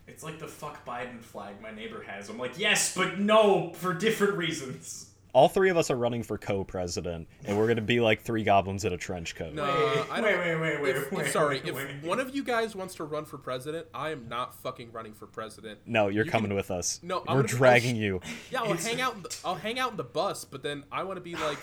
[0.07, 2.29] it's like the fuck Biden flag my neighbor has.
[2.29, 5.11] I'm like, yes, but no, for different reasons.
[5.37, 8.87] All three of us are running for co-president, and we're gonna be like three goblins
[8.87, 9.53] in a trench coat.
[9.53, 9.65] No,
[10.11, 11.89] Wait, wait, wait, wait, wait, If, wait, sorry, wait, if wait.
[12.03, 15.27] one of you guys wants to run for president, I am not fucking running for
[15.27, 15.81] president.
[15.85, 17.01] No, you're You coming can- with us.
[17.03, 18.21] No, we're I'll oh, dragging sh- you.
[18.51, 19.15] Yeah, I'll hang out.
[19.17, 21.59] In the, I'll hang out in the bus, but then I want to be like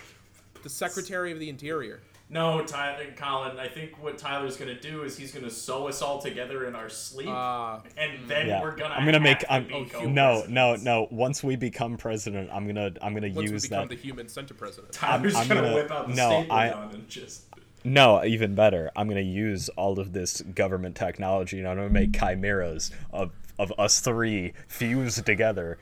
[0.61, 1.99] the Secretary of the Interior.
[2.33, 3.59] No, Tyler, Colin.
[3.59, 6.89] I think what Tyler's gonna do is he's gonna sew us all together in our
[6.89, 8.95] sleep, Uh, and then Yeah, we're gonna.
[8.95, 9.43] I'm gonna make.
[9.43, 11.07] have I'm to be Oh, no, no, no.
[11.11, 13.95] Once we become president, I'm gonna, I'm gonna once we use become that.
[13.95, 14.91] the human center president.
[14.93, 17.43] Tyler's I'm gonna, gonna- whip out the no, staple I- gun and just.
[17.85, 18.89] No, even better.
[18.95, 23.71] I'm gonna use all of this government technology, and I'm gonna make chimeras of of
[23.77, 25.77] us three fused together.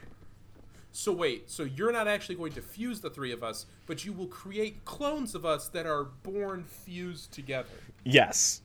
[0.93, 4.11] So wait, so you're not actually going to fuse the three of us, but you
[4.11, 7.69] will create clones of us that are born fused together.
[8.03, 8.61] Yes,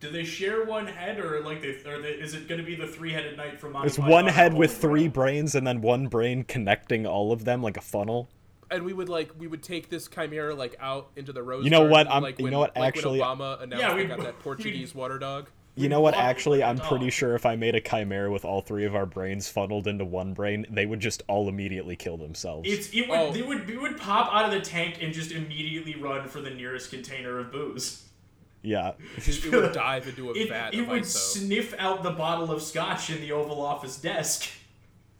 [0.00, 2.86] Do they share one head, or like they, or they, is it gonna be the
[2.86, 5.10] three-headed knight from Monty it's Python one head with three Grail?
[5.10, 8.28] brains, and then one brain connecting all of them like a funnel.
[8.70, 11.64] And we would like we would take this chimera like out into the rose.
[11.64, 12.06] You know what?
[12.08, 12.76] I'm- like you when, know what?
[12.76, 15.48] like Actually- when Obama announced Yeah, they we- got that Portuguese water dog.
[15.82, 16.14] You know what?
[16.14, 18.94] Actually, like a I'm pretty sure if I made a chimera with all three of
[18.94, 22.68] our brains funneled into one brain, they would just all immediately kill themselves.
[22.70, 23.34] It's it would Oh.
[23.34, 26.50] it would it would pop out of the tank and just immediately run for the
[26.50, 28.04] nearest container of booze.
[28.62, 28.92] yeah.
[29.16, 32.10] It, it would dive into a It, vat it of would ISO sniff out the
[32.10, 34.48] bottle of scotch in the Oval Office desk.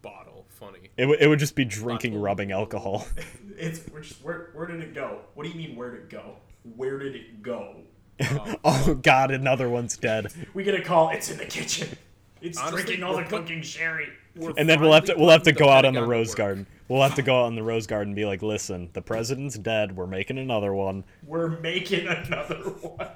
[0.03, 0.45] bottle.
[0.49, 0.91] Funny.
[0.97, 2.25] It, w- it would just be drinking Bottle.
[2.25, 3.07] rubbing alcohol.
[3.61, 5.19] It's we're just, where where did it go?
[5.35, 6.37] What do you mean where did it go?
[6.77, 7.75] Where did it go?
[8.65, 10.33] oh god, another one's dead.
[10.55, 11.11] We get a call.
[11.11, 11.97] It's in the kitchen.
[12.41, 14.09] It's Honestly, drinking all the put- cooking sherry.
[14.37, 16.01] We're And then we'll have to finally we'll have to putting go out on the
[16.01, 16.37] Pentagon to rose work.
[16.37, 16.67] garden.
[16.89, 19.59] We'll have to go out on the rose garden and be like, listen, the president's
[19.59, 19.97] dead.
[19.97, 21.05] We're making another one.
[21.27, 23.11] We're making another one.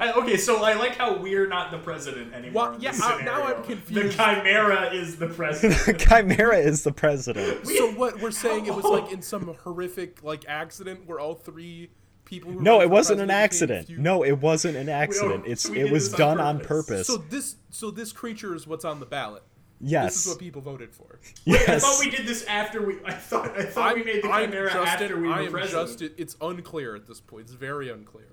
[0.00, 2.62] I, okay, so I like how we're not the president anymore.
[2.64, 4.18] Well, in yeah, this uh, now I'm confused.
[4.18, 5.86] The chimera is the president.
[5.86, 7.64] The chimera is the president.
[7.66, 11.90] So what we're saying it was like in some horrific like accident where all three
[12.28, 12.52] people.
[12.52, 13.86] Who No, it wasn't an accident.
[13.88, 15.44] feud- No, it wasn't an accident.
[15.46, 17.06] It's we it was this on done on purpose.
[17.06, 17.06] purpose.
[17.08, 19.42] So this so this creature is what's on the ballot.
[19.80, 20.12] yes.
[20.14, 21.18] This is what people voted for.
[21.46, 22.98] Wait, I thought we did this after we.
[23.04, 25.52] I thought I thought we made the I'm chimera just- after we I were am
[25.52, 25.98] president.
[25.98, 27.42] just it's unclear at this point.
[27.44, 28.26] It's very unclear.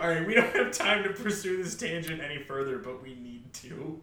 [0.00, 3.52] All right, we don't have time to pursue this tangent any further, but we need
[3.54, 4.00] to.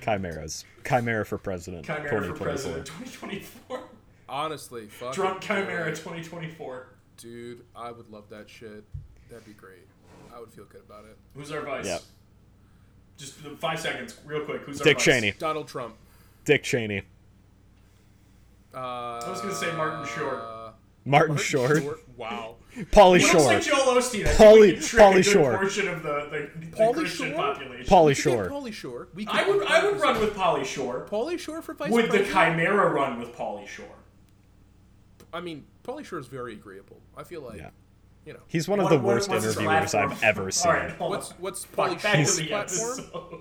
[0.00, 0.64] Chimeras.
[0.84, 1.84] Chimera for president.
[1.86, 2.44] Chimera for 2024.
[2.46, 3.80] president 2024.
[4.28, 5.14] Honestly, fuck.
[5.14, 6.88] Drunk Chimera 2024.
[7.20, 8.84] Dude, I would love that shit.
[9.28, 9.86] That'd be great.
[10.34, 11.16] I would feel good about it.
[11.34, 11.86] Who's our vice?
[11.86, 12.02] Yep.
[13.18, 14.62] Just five seconds, real quick.
[14.62, 15.04] Who's our Dick vice?
[15.04, 15.34] Cheney.
[15.38, 15.94] Donald Trump.
[16.44, 17.02] Dick Cheney.
[18.74, 20.34] Uh, I was gonna say Martin Short.
[20.34, 20.70] uh,
[21.04, 22.00] Martin Martin Short.
[22.20, 22.56] Wow.
[22.92, 23.40] Pauly Looks Shore.
[23.46, 24.26] like Joel Osteen.
[24.26, 25.56] I think Pauly- we can trick Pauly Shore.
[25.56, 27.36] portion of the, the, the Pauly Christian Shore?
[27.36, 27.86] population.
[27.86, 28.50] Pauly We Shore.
[28.50, 29.08] Pauly Shore.
[29.14, 31.08] We I would I would run with Pauly Shore.
[31.10, 32.24] Pauly Shore for vice Would the.
[32.24, 33.86] Chimera run with Pauly Shore?
[35.32, 36.98] I mean, Pauly Shore is very agreeable.
[37.20, 37.70] I feel like, Yeah.
[38.24, 40.10] you know, He's one of What- the what- worst interviewers platform?
[40.12, 40.70] I've ever seen.
[40.72, 41.36] All right, hold what's on.
[41.38, 42.90] what's Fuck, Pauly back to Shore's platform?
[42.98, 43.40] episode.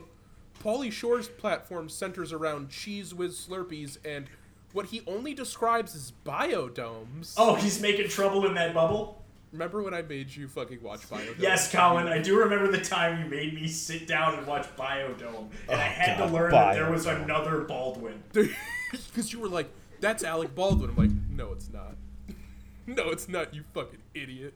[0.63, 4.27] Pauly Shore's platform centers around Cheez Whiz Slurpees and
[4.73, 7.33] what he only describes as biodomes.
[7.37, 9.23] Oh, he's making trouble in that bubble.
[9.51, 11.39] Remember when I made you fucking watch Biodomes?
[11.39, 15.49] Yes, Colin, I do remember the time you made me sit down and watch Biodome,
[15.67, 18.21] and I oh, had God, to learn that there was another Baldwin.
[18.91, 20.89] Because you were like, that's Alec Baldwin.
[20.91, 21.95] I'm like, no, it's not.
[22.97, 24.53] no, it's not, you fucking idiot.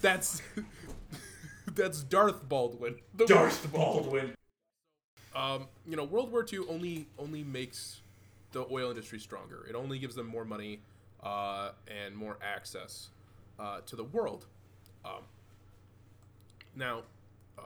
[0.00, 0.42] That's.
[1.74, 2.96] that's Darth Baldwin.
[3.26, 4.34] Darth Baldwin.
[5.34, 8.00] um, you know, World War II only only makes
[8.52, 9.66] the oil industry stronger.
[9.68, 10.80] It only gives them more money
[11.22, 13.08] uh, and more access
[13.58, 14.46] uh, to the world.
[15.04, 15.22] Um,
[16.74, 17.02] now,
[17.58, 17.62] uh,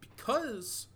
[0.00, 0.86] because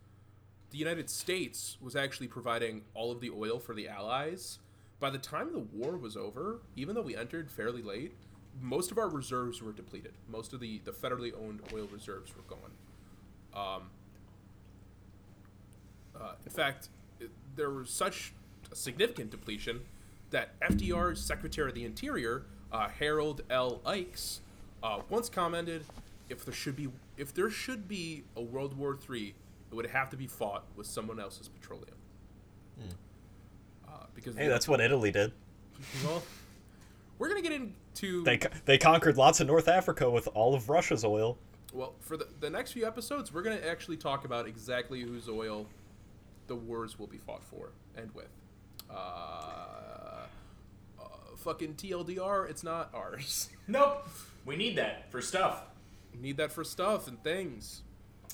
[0.71, 4.59] the United States was actually providing all of the oil for the Allies,
[5.01, 8.13] by the time the war was over, even though we entered fairly late,
[8.61, 10.13] most of our reserves were depleted.
[10.29, 12.71] Most of the, the federally owned oil reserves were gone.
[13.55, 13.83] Um,
[16.21, 18.33] uh, in fact, it- there was such
[18.71, 19.87] a significant depletion
[20.31, 23.81] that FDR's Secretary of the Interior, uh, Harold L.
[23.85, 24.41] Ickes,
[24.83, 25.85] uh, once commented,
[26.29, 29.35] "If there should be, if there should be a World War III,
[29.71, 31.97] it would have to be fought with someone else's petroleum."
[32.81, 32.95] Uh,
[34.15, 35.33] because Hey, that's what Italy did.
[36.05, 36.23] well,
[37.19, 40.69] we're gonna get into They co- they conquered lots of North Africa with all of
[40.69, 41.37] Russia's oil.
[41.73, 45.29] Well, for the, the next few episodes, we're going to actually talk about exactly whose
[45.29, 45.67] oil
[46.49, 48.27] the wars will be fought for and with.
[48.91, 48.95] Uh,
[51.01, 51.05] uh,
[51.37, 53.51] fucking TLDR, it's not ours.
[53.69, 54.05] Nope.
[54.45, 55.63] We need that for stuff.
[56.21, 57.83] Need that for stuff and things.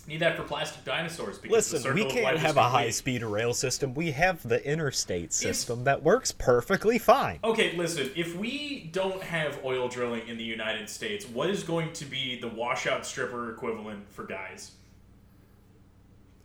[0.08, 1.38] Need that for plastic dinosaurs.
[1.38, 3.92] Because the Listen, circle we can't life have a high speed rail system.
[3.92, 7.40] We have the interstate system that works perfectly fine.
[7.42, 8.10] Okay, listen.
[8.14, 12.38] If we don't have oil drilling in the United States, what is going to be
[12.40, 14.72] the washout stripper equivalent for guys?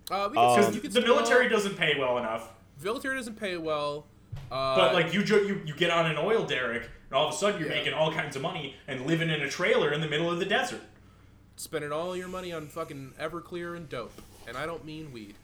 [0.10, 2.50] Uh, we Um, can, Because you can the still- military doesn't pay well enough.
[2.84, 4.08] military doesn't pay well.
[4.52, 7.38] Uh, But like you, you, you get on an oil derrick, and all of a
[7.38, 7.76] sudden you're Yeah.
[7.78, 10.46] making all kinds of money and living in a trailer in the middle of the
[10.46, 10.82] desert.
[11.62, 15.36] Spending all your money on fucking Everclear and dope, and I don't mean weed.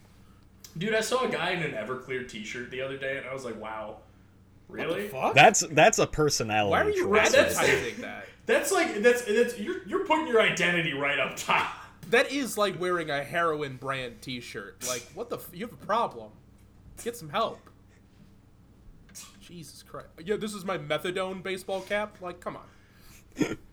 [0.77, 3.45] Dude, I saw a guy in an Everclear T-shirt the other day, and I was
[3.45, 3.97] like, "Wow,
[4.67, 5.35] really?" fuck?
[5.35, 6.71] That's that's a personality.
[6.71, 7.31] Why are you choice.
[7.31, 8.27] that's- advertising that?
[8.47, 11.67] That's like that's that's you're you're putting your identity right up top.
[12.09, 14.87] That is like wearing a heroin brand T-shirt.
[14.87, 15.37] Like, what the?
[15.37, 16.31] F- you have a problem?
[17.03, 17.59] Get some help.
[19.41, 20.07] Jesus Christ!
[20.23, 22.17] Yeah, this is my methadone baseball cap.
[22.21, 23.57] Like, come on.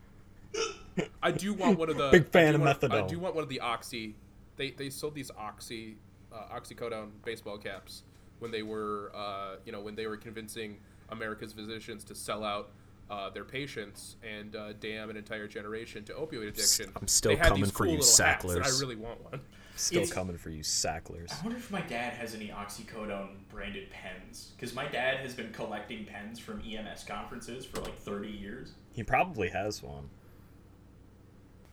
[1.25, 3.49] I do want one of the Big fan of want- I do want one of
[3.51, 4.15] the oxy.
[4.57, 5.97] They they sold these oxy,
[6.33, 8.03] uh, oxycodone baseball caps
[8.39, 10.77] when they were, uh, you know, when they were convincing
[11.09, 12.71] America's physicians to sell out
[13.11, 16.93] uh, their patients and uh, damn an entire generation to opioid addiction.
[17.01, 19.23] I'm still they had coming these for cool you, little hats, and I really want
[19.25, 19.41] one.
[19.77, 21.33] Still It's- coming for you, Sacklers.
[21.33, 25.53] I wonder if my dad has any oxycodone branded pens because my dad has been
[25.53, 28.73] collecting pens from EMS conferences for like 30 years.
[28.93, 30.11] He probably has one.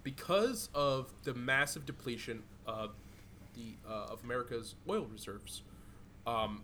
[0.04, 2.91] Because of the massive depletion of
[3.56, 5.64] the uh, of America's oil reserves,
[6.26, 6.64] um,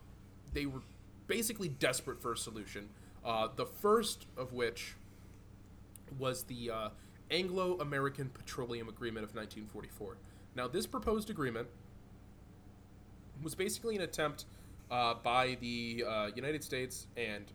[0.54, 0.82] they were
[1.28, 2.90] basically desperate for a solution.
[3.26, 4.96] Uh, the first of which
[6.18, 6.90] was the uh,
[7.32, 10.18] Anglo-American Petroleum Agreement of 1944.
[10.56, 11.68] Now, this proposed agreement
[13.44, 14.46] was basically an attempt
[14.90, 17.46] uh, by the uh, United States and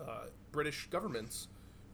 [0.00, 1.48] uh, British governments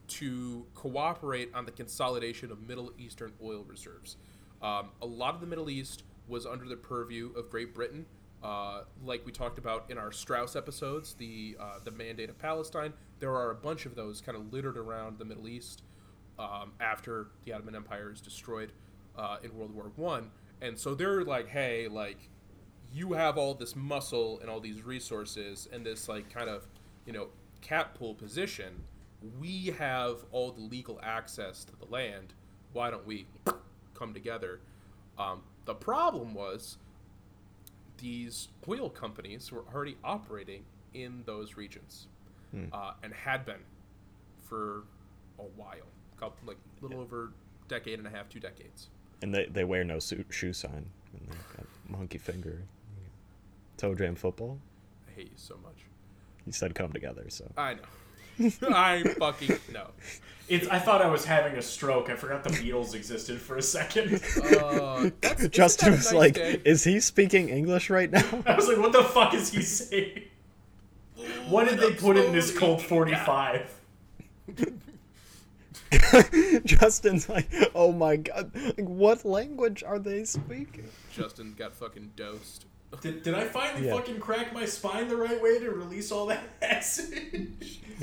[0.08, 4.16] to cooperate on the consolidation of Middle Eastern oil reserves.
[4.60, 8.06] Um, a lot of the Middle East was under the purview of Great Britain,
[8.42, 12.92] uh, like we talked about in our Strauss episodes, the uh, the Mandate of Palestine.
[13.18, 15.82] There are a bunch of those kind of littered around the Middle East
[16.38, 18.72] um, after the Ottoman Empire is destroyed
[19.16, 20.30] uh, in World War One,
[20.60, 22.28] and so they're like, hey, like
[22.92, 26.66] you have all this muscle and all these resources and this like kind of
[27.06, 27.28] you know
[27.60, 28.84] cat pool position
[29.40, 32.34] we have all the legal access to the land
[32.72, 33.26] why don't we
[33.94, 34.60] come together
[35.18, 36.78] um, the problem was
[37.98, 40.62] these oil companies were already operating
[40.94, 42.06] in those regions
[42.72, 43.60] uh, and had been
[44.44, 44.84] for
[45.38, 45.74] a while
[46.18, 47.32] couple, like a little over
[47.68, 48.88] decade and a half two decades
[49.20, 50.86] And they, they wear no su- shoe sign.
[51.12, 52.62] And they got monkey finger.
[53.76, 54.58] Toe jam football.
[55.08, 55.76] i hate you so much
[56.46, 57.50] You said come together, so.
[57.56, 57.80] i know
[58.68, 59.88] i fucking know
[60.48, 62.08] It's, I thought I was having a stroke.
[62.08, 64.22] I forgot the Beatles existed for a second.
[64.42, 66.62] Uh, that's, Justin that was nice like, day?
[66.64, 68.24] is he speaking English right now?
[68.46, 70.22] I was like, what the fuck is he saying?
[71.48, 73.74] What did they put in this Colt 45?
[76.64, 80.88] Justin's like, oh my god, like, what language are they speaking?
[81.12, 82.66] Justin got fucking dosed.
[83.00, 83.94] Did, did I finally Yeah.
[83.94, 87.52] fucking crack my spine the right way to release all that acid?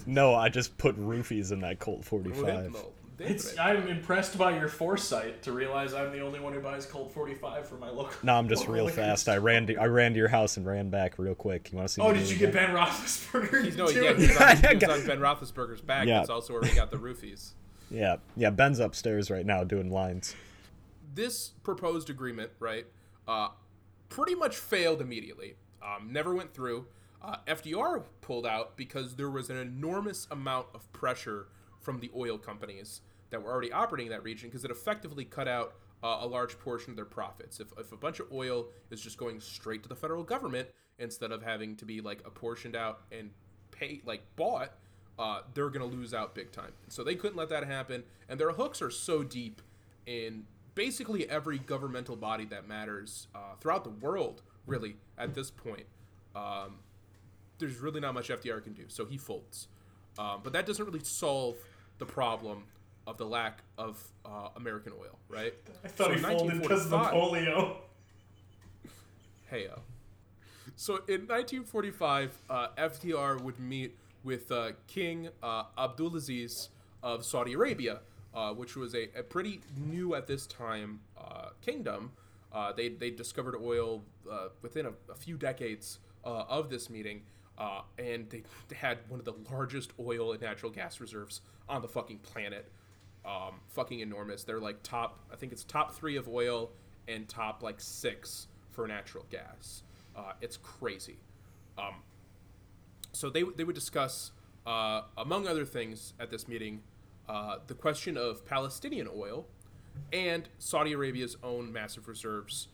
[0.05, 2.75] No, I just put roofies in that Colt 45.
[3.17, 7.13] It's, I'm impressed by your foresight to realize I'm the only one who buys Colt
[7.13, 8.11] 45 for my local.
[8.23, 9.29] No, I'm just real fast.
[9.29, 11.71] I ran to I ran to your house and ran back real quick.
[11.71, 12.01] You want to see?
[12.01, 12.73] Oh, me did do you it get again?
[12.73, 13.63] Ben Roethlisberger?
[13.63, 16.07] He's no, yeah, do he's on, I on Ben Roethlisberger's back.
[16.07, 16.17] Yeah.
[16.17, 17.51] That's also where we got the roofies.
[17.89, 18.49] Yeah, yeah.
[18.49, 20.35] Ben's upstairs right now doing lines.
[21.13, 22.85] This proposed agreement, right,
[23.29, 23.47] uh,
[24.15, 25.55] pretty much failed immediately.
[25.83, 26.87] Um, never went through.
[27.21, 31.47] Uh, FDR pulled out because there was an enormous amount of pressure
[31.81, 35.49] from the oil companies that were already operating in that region because it effectively cut
[35.49, 37.59] out uh, a large portion of their profits.
[37.59, 41.33] If, if a bunch of oil is just going straight to the federal government instead
[41.33, 43.31] of having to be like apportioned out and
[43.71, 44.71] pay like bought,
[45.19, 46.71] uh, they're gonna lose out big time.
[46.87, 49.61] So they couldn't let that happen, and their hooks are so deep
[50.05, 50.45] in
[50.75, 54.41] basically every governmental body that matters uh, throughout the world.
[54.67, 55.85] Really, at this point,
[56.35, 56.79] um,
[57.59, 59.67] there's really not much FDR can do, so he folds.
[60.17, 61.55] Um, but that doesn't really solve
[61.99, 62.63] the problem
[63.07, 65.53] of the lack of uh, American oil, right?
[65.83, 67.77] I thought So he folded because of the 1945 polio.
[69.51, 69.79] Heyo.
[70.75, 76.69] So in 1945, uh, FDR would meet with uh, King uh, Abdulaziz
[77.03, 77.99] of Saudi Arabia,
[78.35, 82.11] uh, which was a, a pretty new at this time uh, kingdom.
[82.51, 87.21] Uh, they, they discovered oil uh, within a, a few decades uh, of this meeting,
[87.57, 88.43] uh, and they
[88.75, 92.69] had one of the largest oil and natural gas reserves on the fucking planet.
[93.25, 94.43] Um, fucking enormous.
[94.43, 96.69] They're like top, I think it's top three of oil
[97.07, 99.81] and top like six for natural gas.
[100.41, 101.17] It's crazy.
[101.77, 101.95] Um,
[103.13, 104.31] so they, they would discuss,
[104.65, 106.83] among other things at this meeting,
[107.27, 109.45] uh, the question of Palestinian oil
[110.11, 112.67] and Saudi Arabia's own massive reserves.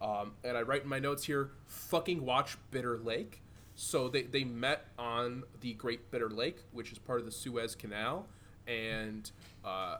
[0.00, 3.42] Um, and I write in my notes here, fucking watch Bitter Lake.
[3.74, 7.74] So they, they met on the Great Bitter Lake, which is part of the Suez
[7.74, 8.26] Canal.
[8.66, 9.30] And
[9.64, 9.98] uh,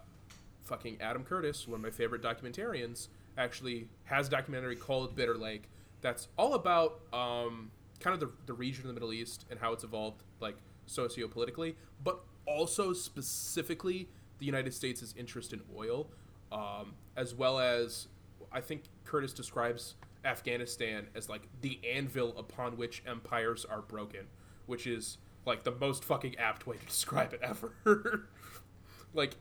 [0.65, 5.69] fucking Adam Curtis, one of my favorite documentarians, actually has a documentary called Bitter Lake
[6.01, 9.73] that's all about um, kind of the, the region of the Middle East and how
[9.73, 10.57] it's evolved, like
[10.89, 16.09] sociopolitically, but also specifically the United States' interest in oil,
[16.51, 18.09] um, as well as
[18.51, 19.95] I think Curtis describes
[20.25, 24.27] Afghanistan as like the anvil upon which empires are broken,
[24.67, 27.73] which is like the most fucking apt way to describe it ever.
[29.15, 29.37] like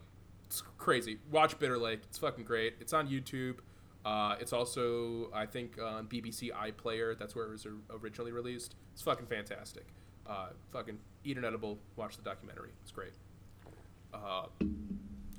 [0.47, 1.20] it's crazy.
[1.32, 2.01] Watch Bitter Lake.
[2.03, 2.76] It's fucking great.
[2.80, 3.58] It's on YouTube.
[4.05, 7.18] Uh, it's also, I think, on BBC iPlayer.
[7.20, 8.76] That's where it was originally released.
[8.93, 9.88] It's fucking fantastic.
[10.28, 12.69] Uh, fucking eat an edible, watch the documentary.
[12.82, 13.13] It's great.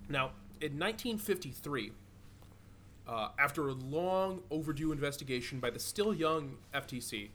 [0.09, 0.31] Now,
[0.61, 1.93] in 1953,
[3.07, 7.29] uh, after a long overdue investigation by the still young FTC,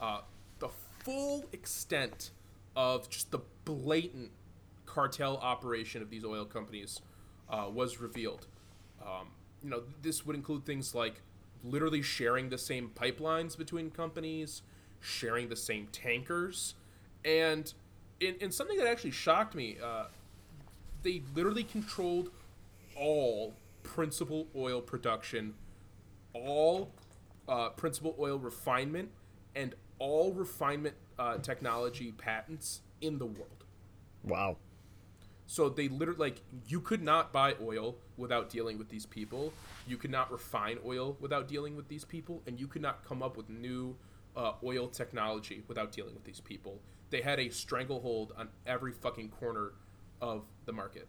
[0.00, 0.20] uh,
[0.60, 0.68] the
[1.00, 2.30] full extent
[2.76, 4.30] of just the blatant
[4.86, 7.00] cartel operation of these oil companies
[7.50, 8.46] uh, was revealed.
[9.02, 9.28] Um,
[9.62, 11.20] you know, this would include things like
[11.64, 14.62] literally sharing the same pipelines between companies,
[15.00, 16.74] sharing the same tankers,
[17.24, 17.72] and
[18.20, 20.04] in, in something that actually shocked me, uh,
[21.02, 22.30] they literally controlled
[22.96, 25.54] all principal oil production,
[26.34, 26.90] all
[27.48, 29.10] uh, principal oil refinement,
[29.54, 33.64] and all refinement uh, technology patents in the world.
[34.24, 34.56] Wow.
[35.46, 39.52] So they literally like you could not buy oil without dealing with these people.
[39.86, 43.22] You could not refine oil without dealing with these people, and you could not come
[43.22, 43.96] up with new
[44.36, 46.80] uh, oil technology without dealing with these people.
[47.10, 49.72] They had a stranglehold on every fucking corner
[50.20, 51.08] of the market.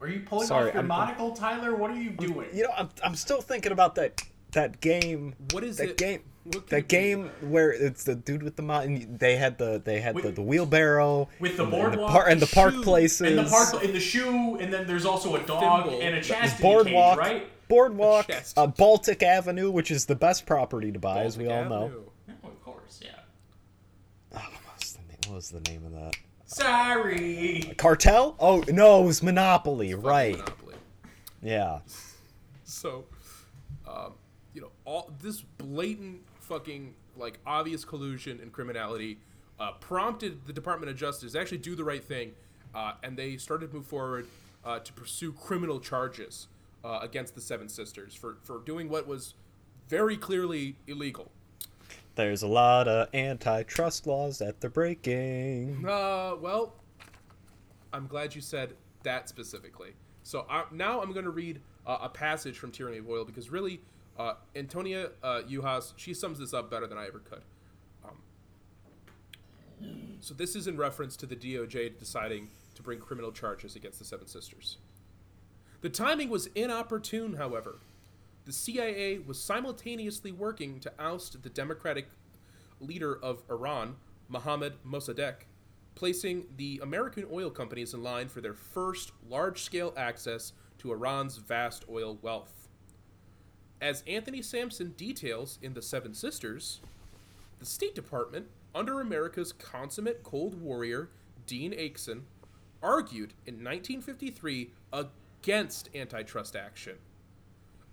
[0.00, 1.74] Are you pulling Sorry, off your I'm- monocle, Tyler?
[1.74, 2.48] What are you doing?
[2.52, 4.22] You know, I'm, I'm still thinking about that
[4.52, 5.34] that game.
[5.52, 5.96] What is that it?
[5.96, 6.22] game?
[6.46, 6.82] That it be?
[6.82, 9.16] game where it's the dude with the mountain.
[9.18, 12.28] They had the they had the, With- the wheelbarrow with the and, and boardwalk, par-
[12.28, 15.34] and the park shoe, places in the park, in the shoe, and then there's also
[15.36, 16.00] a dog Thimble.
[16.00, 17.50] and a There's chastity boardwalk, cage, right?
[17.68, 21.92] Boardwalk, uh, Baltic Avenue, which is the best property to buy, as we all Baltic
[21.92, 22.04] know.
[22.44, 23.10] Oh, of course, yeah.
[24.34, 26.16] Oh, what, was the name, what was the name of that?
[26.46, 27.74] Sorry.
[27.76, 28.36] Cartel?
[28.38, 30.38] Oh no, it was Monopoly, Fucking right?
[30.38, 30.74] Monopoly.
[31.42, 31.78] Yeah.
[32.64, 33.04] So,
[33.86, 34.12] um,
[34.54, 39.18] you know, all this blatant fucking like obvious collusion and criminality
[39.58, 42.32] uh, prompted the Department of Justice to actually do the right thing,
[42.74, 44.26] uh, and they started to move forward
[44.64, 46.48] uh, to pursue criminal charges
[46.84, 49.34] uh, against the Seven Sisters for for doing what was
[49.88, 51.30] very clearly illegal.
[52.14, 55.84] There's a lot of antitrust laws that they're breaking.
[55.86, 56.74] Uh, well,
[57.92, 59.92] I'm glad you said that specifically.
[60.22, 63.50] So I, now I'm going to read uh, a passage from Tyranny of Oil because
[63.50, 63.80] really,
[64.18, 67.42] uh, Antonia uh, Juhasz, she sums this up better than I ever could.
[68.04, 68.18] Um,
[70.20, 74.04] so this is in reference to the DOJ deciding to bring criminal charges against the
[74.04, 74.78] Seven Sisters.
[75.82, 77.78] The timing was inopportune, however.
[78.44, 82.08] The CIA was simultaneously working to oust the democratic
[82.80, 83.96] leader of Iran,
[84.28, 85.44] Mohammad Mossadegh,
[85.94, 91.36] placing the American oil companies in line for their first large scale access to Iran's
[91.38, 92.68] vast oil wealth.
[93.80, 96.80] As Anthony Sampson details in The Seven Sisters,
[97.58, 101.10] the State Department, under America's consummate Cold Warrior,
[101.46, 102.22] Dean Acheson,
[102.82, 105.10] argued in 1953 against
[105.94, 106.96] antitrust action.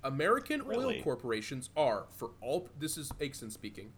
[0.04, 0.98] American Really?
[0.98, 3.94] oil corporations are, for all this is Acheson speaking,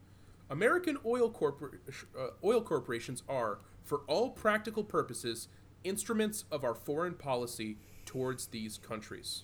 [0.49, 1.79] American oil corpor-
[2.17, 5.47] uh, oil corporations are, for all practical purposes,
[5.83, 9.43] instruments of our foreign policy towards these countries.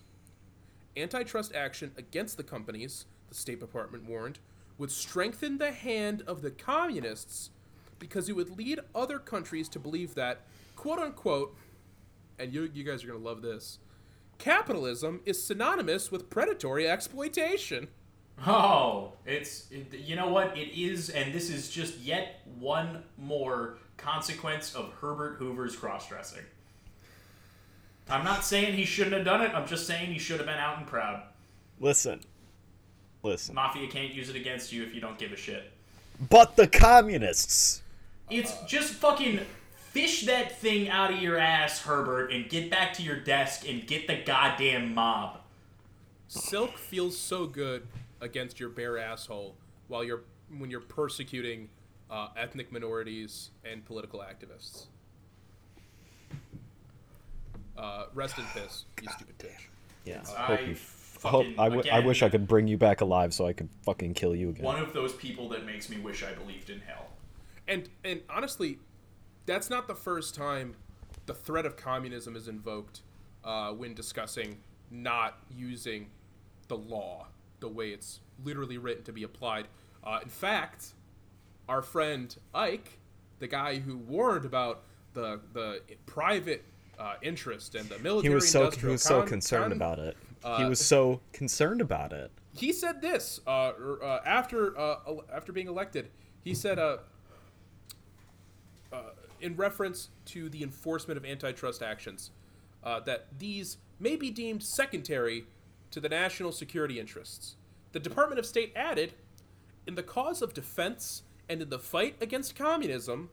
[0.96, 4.40] Antitrust action against the companies, the State Department warned,
[4.78, 7.50] would strengthen the hand of the communists
[7.98, 10.42] because it would lead other countries to believe that,
[10.76, 11.56] quote unquote,
[12.40, 13.80] and you, you guys are going to love this,
[14.42, 17.88] capitalism is synonymous with predatory exploitation.
[18.46, 23.78] Oh, it's it, you know what it is, and this is just yet one more
[23.98, 26.44] consequence of Herbert Hoover's cross-dressing.
[28.10, 29.54] I'm not saying he shouldn't have done it.
[29.54, 31.22] I'm just saying he should have been out and proud.
[31.80, 32.20] Listen.
[33.22, 33.54] Listen.
[33.54, 35.72] Mafia can't use it against you if you don't give a shit.
[36.30, 37.84] But the communists.
[38.32, 39.42] It's just fucking
[39.92, 43.86] fish that thing out of your ass, Herbert, and get back to your desk and
[43.86, 45.40] get the goddamn mob.
[46.28, 47.88] Silk feels so good
[48.22, 49.56] against your bare asshole
[49.88, 50.22] while you're
[50.58, 51.70] when you're persecuting
[52.10, 54.86] uh, ethnic minorities and political activists.
[57.78, 59.68] Uh, rest in piss, you stupid bitch.
[60.06, 60.22] Yeah.
[60.38, 63.02] I hope you, fucking- hope, I, w- I again- wish I could bring you back
[63.02, 64.64] alive so I could fucking kill you again.
[64.66, 67.08] One of those people that makes me wish I believed in hell.
[67.68, 68.80] And and honestly,
[69.46, 70.76] that's not the first time
[71.26, 73.02] the threat of communism is invoked
[73.44, 74.58] uh, when discussing
[74.90, 76.10] not using
[76.68, 77.28] the law
[77.60, 79.68] the way it's literally written to be applied.
[80.04, 80.94] Uh, in fact,
[81.70, 82.98] our friend Ike,
[83.40, 84.84] the guy who warned about
[85.14, 86.66] the the private
[87.00, 90.18] uh, interest and the military, he was so he was so concerned con- about it.
[90.44, 92.32] he uh, was so concerned about it.
[92.54, 94.98] he said this uh, er, uh, after uh,
[95.34, 96.10] after being elected.
[96.44, 96.80] He said,
[99.42, 102.32] in reference to the enforcement of antitrust actions,
[102.84, 105.46] uh, that these may be deemed secondary
[105.92, 107.56] to the national security interests.
[107.92, 109.14] The Department of State added,
[109.86, 113.30] in the cause of defense and in the fight against communism,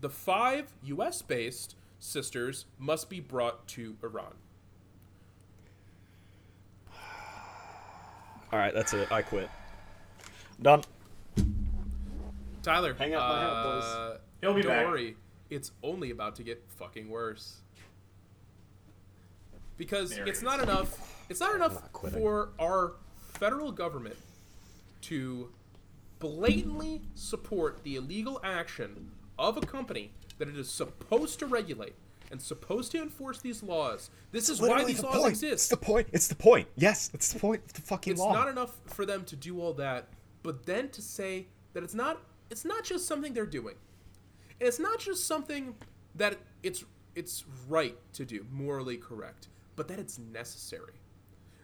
[0.00, 1.22] the five U.S.
[1.22, 4.32] based sisters must be brought to Iran.
[8.52, 9.10] All right, that's it.
[9.12, 9.48] I quit.
[10.60, 10.82] Done.
[12.62, 13.84] Tyler, Hang up my hat, boys.
[13.84, 14.86] uh, He'll be don't back.
[14.86, 15.16] worry,
[15.50, 17.58] it's only about to get fucking worse.
[19.76, 21.24] Because There it's it not enough.
[21.28, 22.94] It's not enough not for our
[23.34, 24.16] federal government
[25.02, 25.50] to
[26.18, 31.94] blatantly support the illegal action of a company that it is supposed to regulate
[32.30, 34.10] and supposed to enforce these laws.
[34.30, 35.30] This is why these the laws point.
[35.30, 35.52] exist.
[35.52, 36.08] It's the point.
[36.12, 36.68] It's the point.
[36.76, 38.32] Yes, it's the point of the fucking it's law.
[38.32, 40.08] not enough for them to do all that,
[40.42, 42.20] but then to say that it's not
[42.50, 43.74] it's not just something they're doing.
[44.60, 45.74] And it's not just something
[46.14, 46.84] that it's
[47.14, 50.94] it's right to do, morally correct, but that it's necessary.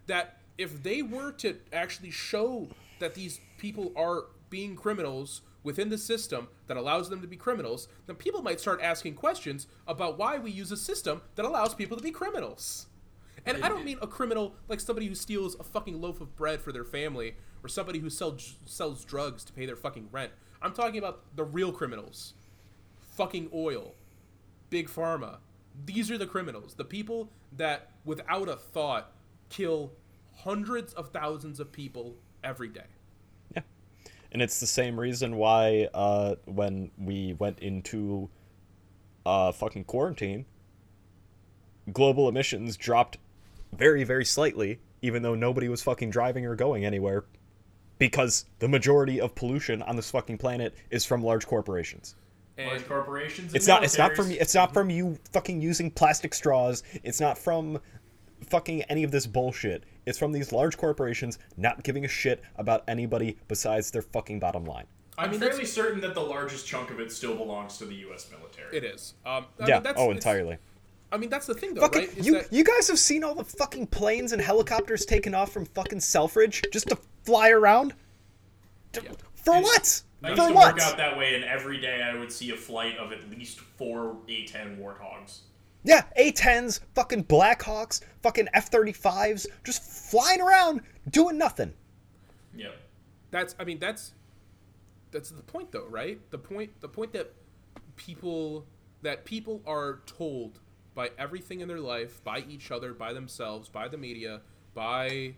[0.06, 2.68] That if they were to actually show
[2.98, 7.88] that these people are being criminals within the system that allows them to be criminals,
[8.06, 11.96] then people might start asking questions about why we use a system that allows people
[11.96, 12.86] to be criminals.
[13.44, 16.60] And I don't mean a criminal like somebody who steals a fucking loaf of bread
[16.60, 20.32] for their family or somebody who sells sells drugs to pay their fucking rent.
[20.62, 22.34] I'm talking about the real criminals.
[23.16, 23.94] Fucking oil,
[24.68, 25.38] big pharma.
[25.86, 26.74] These are the criminals.
[26.74, 29.12] The people that without a thought
[29.48, 29.92] kill
[30.34, 32.14] hundreds of thousands of people
[32.44, 32.84] every day.
[33.54, 33.62] Yeah.
[34.32, 38.28] And it's the same reason why uh, when we went into
[39.24, 40.44] uh, fucking quarantine,
[41.92, 43.16] global emissions dropped
[43.72, 47.24] very, very slightly, even though nobody was fucking driving or going anywhere,
[47.98, 52.14] because the majority of pollution on this fucking planet is from large corporations.
[52.58, 53.48] And Large corporations.
[53.48, 53.84] and It's not.
[53.84, 54.28] It's not from.
[54.30, 54.40] militaries.
[54.40, 56.82] It's not from you fucking using plastic straws.
[57.04, 57.78] It's not from
[58.48, 59.84] fucking any of this bullshit.
[60.06, 64.64] It's from these large corporations not giving a shit about anybody besides their fucking bottom
[64.64, 64.86] line.
[65.18, 67.94] I'm mean, fairly that's- certain that the largest chunk of it still belongs to the
[67.96, 68.30] U.S.
[68.30, 68.76] military.
[68.76, 69.14] it is.
[69.24, 69.74] Um, I yeah.
[69.74, 70.58] Mean, that's, oh, entirely.
[71.10, 72.18] I mean, that's the thing, though, Fucking, right?
[72.18, 75.52] Is you that you guys have seen all the fucking planes and helicopters taken off
[75.52, 77.94] from fucking Selfridge just to fly around?
[78.94, 79.12] Yeah.
[79.34, 80.02] For what?
[80.22, 80.74] I used For to what?
[80.74, 83.60] work out that way, and every day I would see a flight of at least
[83.60, 85.40] four A-10 Warthogs.
[85.84, 91.74] Yeah, A-10s, fucking Blackhawks, fucking F-35s, just flying around doing nothing.
[92.54, 92.74] Yep.
[93.30, 94.12] that's i mean that's
[95.10, 97.32] that's the point though right the point the point that
[97.96, 98.66] people
[99.02, 100.58] that people are told
[100.94, 104.40] by everything in their life by each other by themselves by the media
[104.74, 105.34] by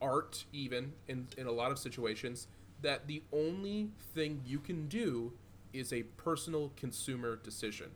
[0.00, 2.46] art even in in a lot of situations
[2.82, 5.32] that the only thing you can do
[5.72, 7.90] is a personal consumer decision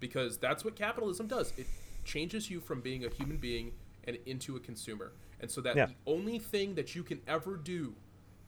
[0.00, 1.66] because that's what capitalism does it
[2.04, 3.72] changes you from being a human being
[4.04, 5.86] and into a consumer and so that Yeah.
[5.86, 7.94] the only thing that you can ever do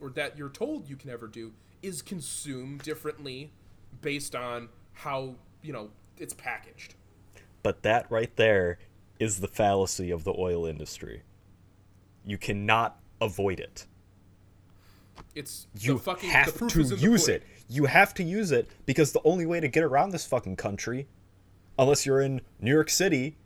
[0.01, 3.51] or that you're told you can ever do is consume differently
[4.01, 6.95] based on how you know it's packaged
[7.62, 8.78] But that right there
[9.18, 11.22] is the fallacy of the oil industry.
[12.24, 13.86] You cannot avoid it.
[15.39, 17.43] It's You the fucking have the to is in the use it.
[17.68, 21.07] You have to use it because the only way to get around this fucking country,
[21.78, 23.36] unless you're in New York City,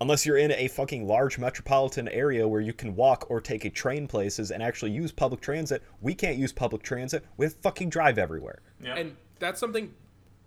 [0.00, 3.70] unless you're in a fucking large metropolitan area where you can walk or take a
[3.70, 7.24] train places and actually use public transit, we can't use public transit.
[7.36, 8.60] We have to fucking drive everywhere.
[8.82, 8.96] Yeah.
[8.96, 9.94] and that's something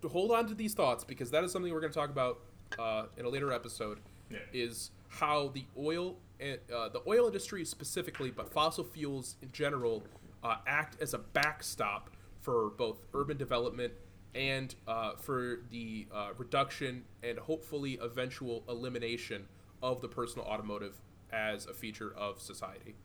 [0.01, 2.39] to hold on to these thoughts because that is something we're going to talk about
[2.77, 4.39] uh, in a later episode Yeah.
[4.53, 10.03] is how the oil and uh, the oil industry specifically but fossil fuels in general
[10.43, 12.09] uh, act as a backstop
[12.41, 13.91] for both urban development
[14.35, 19.45] and uh, for the uh, reduction and hopefully eventual elimination
[19.81, 22.95] of the personal automotive as a feature of society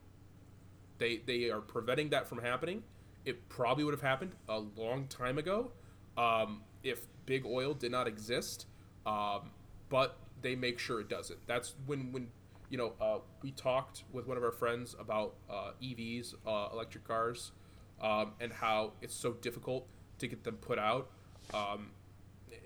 [1.03, 2.83] they they are preventing that from happening.
[3.24, 5.72] It probably would have happened a long time ago
[6.16, 8.66] um, if big oil did not exist.
[9.05, 9.51] Um,
[9.89, 11.39] but they make sure it doesn't.
[11.47, 12.28] That's when when
[12.73, 17.07] you know uh, we talked with one of our friends about uh, EVs, uh, electric
[17.07, 17.53] cars,
[18.01, 19.87] um, and how it's so difficult
[20.18, 21.11] to get them put out.
[21.53, 21.91] Um,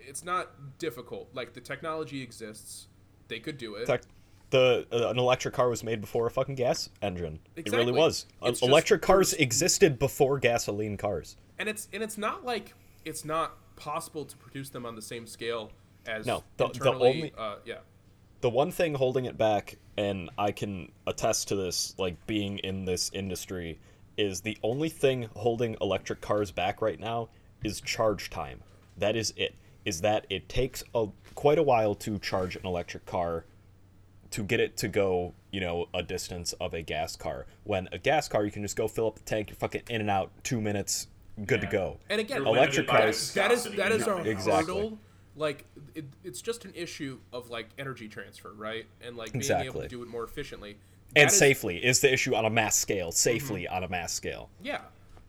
[0.09, 1.29] it's not difficult.
[1.35, 2.87] Like the technology exists.
[3.27, 3.87] They could do it.
[3.87, 4.03] Tech-
[4.51, 7.41] the uh, an electric car was made before a fucking gas engine.
[7.57, 8.27] It really was.
[8.41, 11.37] Uh, electric cars existed before gasoline cars.
[11.59, 15.27] and it's and it's not like it's not possible to produce them on the same
[15.27, 15.73] scale
[16.07, 17.79] as No, the- the only- uh, yeah,
[18.41, 22.85] the one thing holding it back and i can attest to this like being in
[22.85, 23.79] this industry
[24.17, 27.29] is the only thing holding electric cars back right now
[27.63, 28.61] is charge time.
[28.97, 33.07] That is it is that it takes a quite a while to charge an electric
[33.07, 33.45] car
[34.31, 37.47] to get it to go you know a distance of a gas car.
[37.65, 40.01] When a gas car you can just go fill up the tank you're fucking in
[40.01, 41.09] and out two minutes
[41.45, 41.99] good to go.
[42.09, 44.33] And again, electric cars- That is that is our a nothing.
[44.33, 44.75] Exactly.
[44.75, 44.99] hurdle
[45.37, 45.65] like
[45.95, 48.87] it, it's just an issue of like energy transfer, right?
[49.01, 49.83] And like being able Exactly.
[49.83, 50.79] to do it more efficiently
[51.15, 53.13] and That is- safely is the issue on a mass scale.
[53.13, 53.75] Safely mm-hmm.
[53.75, 54.51] on a mass scale.
[54.63, 54.81] Yeah,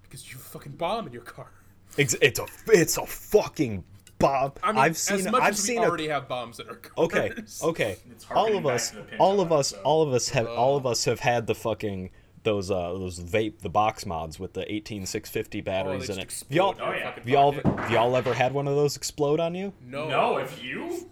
[0.04, 1.52] because you fucking bomb in your car.
[1.98, 3.84] It's, it's a it's a fucking
[4.20, 4.54] bomb.
[4.62, 6.68] I mean, I've seen as much I've as seen we a already have bombs in
[6.68, 6.94] our cars.
[6.98, 7.32] Okay,
[7.64, 7.98] okay.
[8.32, 9.84] All of us, to the Pinto all of us, episode.
[9.84, 12.10] all of us have, all of us have had the fucking
[12.48, 16.24] those uh those vape the box mods with the 18650 batteries they in it.
[16.32, 18.96] Have y'all, explode in your have fucking y'all, have y'all ever had one of those
[18.96, 19.74] explode on you?
[19.86, 21.10] No, No, if you.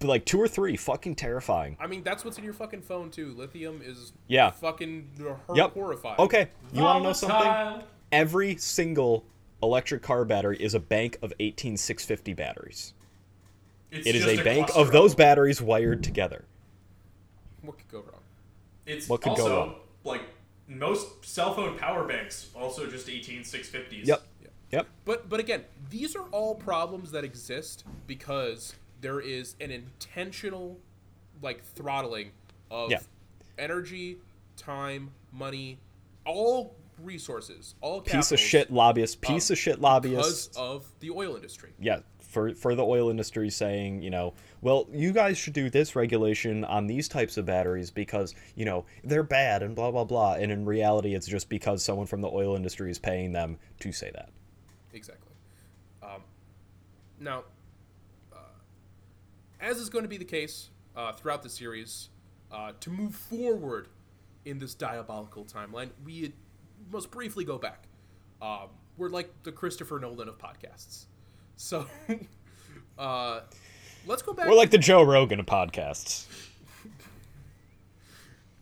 [0.00, 1.76] Like two or three, fucking terrifying.
[1.80, 3.32] I mean that's what's in your fucking phone too.
[3.34, 4.50] Lithium is Yeah.
[4.50, 5.72] fucking hor- Yep.
[5.74, 6.20] horrifying.
[6.20, 7.82] Okay, you want to know something?
[8.12, 9.24] Every single
[9.62, 12.92] electric car battery is a bank of 18650 batteries.
[13.90, 16.44] It's It is just a bank of those batteries wired together.
[17.62, 18.20] What could go wrong?
[18.86, 19.74] It's What could go also wrong?
[20.04, 20.22] like
[20.78, 24.06] most cell phone power banks, also just 18650s.
[24.06, 24.22] Yep.
[24.70, 24.86] Yep.
[25.04, 30.78] But but again, these are all problems that exist because there is an intentional
[31.42, 32.30] like throttling
[32.70, 33.00] of Yeah.
[33.58, 34.16] energy,
[34.56, 35.78] time, money,
[36.24, 41.10] all resources, all Piece of shit lobbyists, Piece um, of shit lobbyists because of the
[41.10, 41.70] oil industry.
[41.78, 42.00] yeah
[42.32, 46.64] for for the oil industry saying you know well you guys should do this regulation
[46.64, 50.50] on these types of batteries because you know they're bad and blah blah blah and
[50.50, 54.10] in reality it's just because someone from the oil industry is paying them to say
[54.14, 54.30] that
[54.92, 55.32] Exactly.
[56.02, 56.22] Um,
[57.18, 57.44] now,
[58.32, 58.36] uh,
[59.60, 62.10] as is going to be the case uh, throughout the series,
[62.50, 63.88] uh, to move forward
[64.44, 66.34] in this diabolical timeline, we
[66.90, 67.84] must briefly go back.
[68.40, 71.06] Um, we're like the Christopher Nolan of podcasts.
[71.56, 71.86] So,
[72.98, 73.40] uh,
[74.06, 74.48] let's go back.
[74.48, 76.26] we're like the joe rogan of podcasts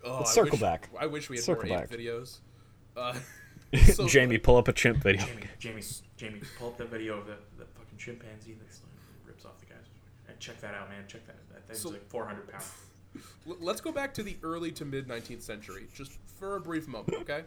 [0.02, 0.88] Oh, let's I circle wish- back.
[0.98, 1.90] I wish we had Circle more back.
[1.90, 2.38] videos.
[2.96, 3.14] Uh,
[3.92, 5.82] so- jamie pull up a chimp video Jamie, Jamie,
[6.16, 8.78] Jamie, pull up that video of the, the fucking chimpanzee that
[9.26, 9.84] rips off the guy's.
[10.28, 11.04] And check that out, man.
[11.06, 11.36] Check that.
[11.52, 12.70] That thing's So- like 400 pounds.
[13.60, 17.14] Let's go back to the early to mid 19th century, just for a brief moment,
[17.22, 17.42] okay?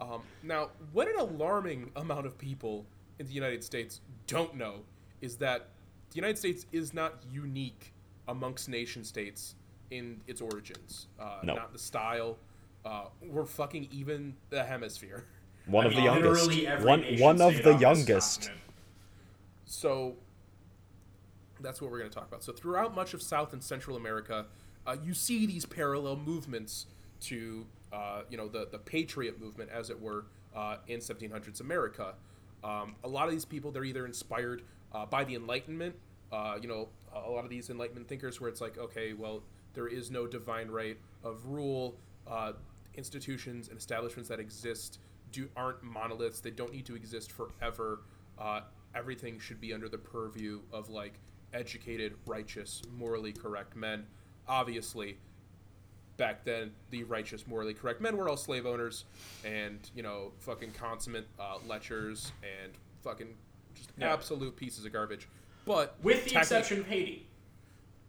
[0.00, 2.86] um, now, what an alarming amount of people
[3.18, 4.80] in the United States don't know
[5.20, 5.68] is that
[6.10, 7.92] the United States is not unique
[8.28, 9.54] amongst nation states
[9.90, 11.08] in its origins.
[11.18, 11.54] Uh, No.
[11.54, 12.38] Not the style.
[12.84, 15.24] Uh, we're fucking even the hemisphere.
[15.66, 18.60] one I of mean, the youngest one one of the youngest continent.
[19.64, 20.14] So
[21.60, 22.44] that's what we're going to talk about.
[22.44, 24.46] So throughout much of South and Central America,
[24.86, 26.86] uh, you see these parallel movements
[27.22, 32.14] to uh, you know the the patriot movement, as it were, uh, in 1700s America.
[32.66, 34.62] Um, a lot of these people they're either inspired
[34.92, 35.94] uh, by the Enlightenment.
[36.32, 39.42] Uh, you know, a lot of these Enlightenment thinkers, where it's like, okay, well,
[39.74, 41.96] there is no divine right of rule.
[42.26, 42.52] Uh,
[42.94, 44.98] institutions and establishments that exist
[45.30, 46.40] do aren't monoliths.
[46.40, 48.00] They don't need to exist forever.
[48.38, 48.62] Uh,
[48.94, 51.20] everything should be under the purview of like
[51.52, 54.06] educated, righteous, morally correct men.
[54.48, 55.18] Obviously,
[56.16, 59.04] back then the righteous, morally correct men were all slave owners
[59.44, 63.34] and you know fucking consummate uh, lechers and fucking
[63.74, 64.12] just Yeah.
[64.12, 65.28] absolute pieces of garbage.
[65.64, 67.26] But With the techni- exception of Haiti.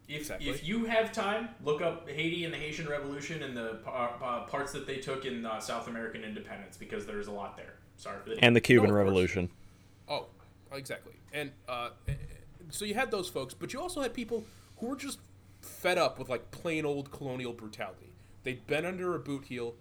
[0.08, 0.48] If, Exactly.
[0.48, 4.72] if you have time, look up Haiti and the Haitian Revolution and the uh, parts
[4.72, 7.74] that they took in uh, South American independence because there's a lot there.
[7.98, 9.50] Sorry for the and the cuban No, revolution
[10.08, 10.28] Oh,
[10.72, 11.12] exactly.
[11.34, 11.90] And uh,
[12.70, 14.44] so you had those folks, but you also had people
[14.78, 15.18] who were just
[15.60, 18.12] fed up with like plain old colonial brutality.
[18.42, 19.74] They'd been under a boot heel,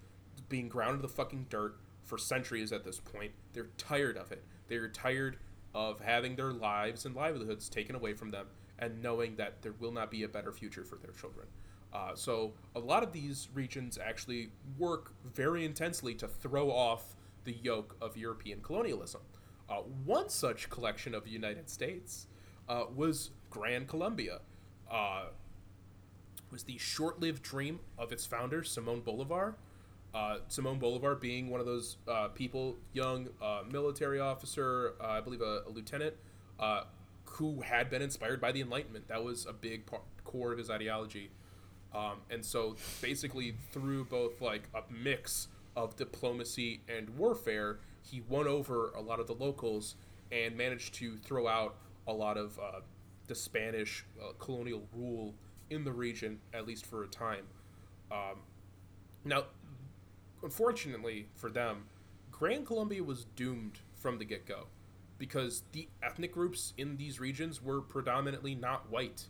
[0.50, 3.32] being ground into the fucking dirt for centuries at this point.
[3.54, 4.44] They're tired of it.
[4.68, 5.38] They're tired
[5.74, 8.48] of having their lives and livelihoods taken away from them
[8.80, 11.48] and knowing that there will not be a better future for their children.
[11.94, 17.54] Uh, so a lot of these regions actually work very intensely to throw off the
[17.64, 19.22] yoke of European colonialism.
[19.70, 22.28] Uh, one such collection of the United States
[22.70, 24.40] uh, was Gran Colombia.
[26.52, 29.56] Was the short-lived dream of its founder, Simon Bolivar.
[30.14, 35.22] Uh, Simon Bolivar being one of those uh, people, young uh, military officer, uh, I
[35.22, 36.16] believe a, a lieutenant,
[36.60, 36.84] uh,
[37.26, 39.08] who had been inspired by the Enlightenment.
[39.10, 41.30] That was a big part, core of his ideology.
[41.94, 48.48] Um, and so, basically, through both like a mix of diplomacy and warfare, he won
[48.48, 49.96] over a lot of the locals
[50.32, 51.76] and managed to throw out
[52.08, 52.80] a lot of uh,
[53.28, 54.06] the Spanish
[54.40, 55.34] colonial rule
[55.70, 57.46] in the region, at least for a time.
[58.12, 58.40] Um,
[59.26, 59.46] now,
[60.44, 61.86] unfortunately for them,
[62.32, 64.68] Grand Colombia was doomed from the get go
[65.18, 69.26] because the ethnic groups in these regions were predominantly not white,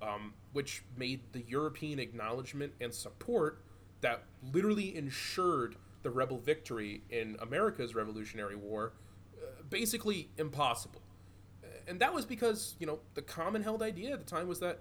[0.00, 3.62] um, which made the European acknowledgement and support
[4.00, 4.22] that
[4.52, 8.92] literally ensured the rebel victory in America's Revolutionary War
[9.36, 11.02] uh, basically impossible.
[11.88, 14.80] and that was because you know the common held idea at the time was that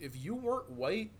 [0.00, 1.10] if you weren't white,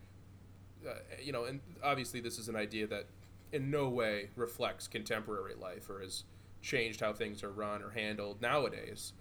[0.88, 3.06] uh, you know, and obviously this is an idea that
[3.52, 6.24] in no way reflects contemporary life or has
[6.62, 9.12] changed how things are run or handled nowadays.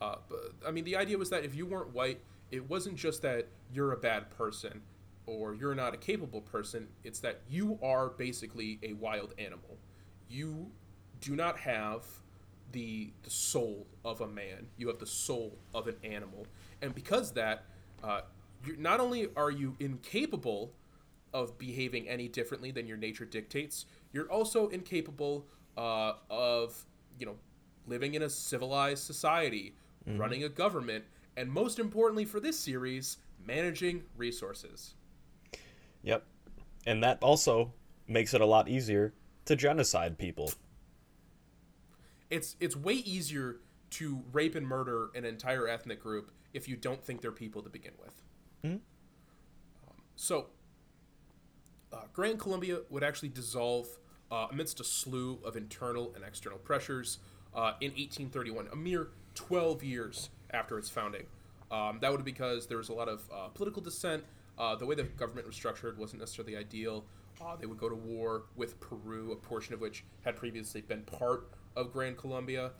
[0.00, 3.22] Uh, but I mean, the idea was that if you weren't white, it wasn't just
[3.22, 4.82] that you're a bad person
[5.26, 6.88] or you're not a capable person.
[7.04, 9.76] It's that you are basically a wild animal.
[10.28, 10.70] You
[11.20, 12.04] do not have
[12.72, 14.66] the the soul of a man.
[14.76, 16.46] You have the soul of an animal,
[16.82, 17.64] and because that,
[18.02, 18.22] uh,
[18.64, 20.72] you not only are you incapable
[21.32, 25.46] of behaving any differently than your nature dictates, you're also incapable
[25.76, 26.84] uh, of
[27.18, 27.36] you know
[27.86, 29.74] living in a civilized society,
[30.06, 31.04] running a government,
[31.36, 34.94] and most importantly for this series, managing resources.
[36.02, 36.24] Yep.
[36.86, 37.72] And that also
[38.08, 39.12] makes it a lot easier
[39.44, 40.52] to genocide people.
[42.30, 43.56] It's it's way easier
[43.90, 47.68] to rape and murder an entire ethnic group if you don't think they're people to
[47.68, 48.22] begin with.
[48.74, 48.80] Um,
[50.16, 50.46] so,
[51.92, 53.88] uh, Grand Colombia would actually dissolve
[54.30, 57.18] uh, amidst a slew of internal and external pressures
[57.54, 61.24] uh, in 1831, a mere 12 years after its founding.
[61.70, 64.24] Um, that would be because there was a lot of uh, political dissent.
[64.58, 67.04] Uh, the way the government was structured wasn't necessarily ideal.
[67.40, 71.02] Uh, they would go to war with Peru, a portion of which had previously been
[71.02, 72.72] part of Grand Colombia.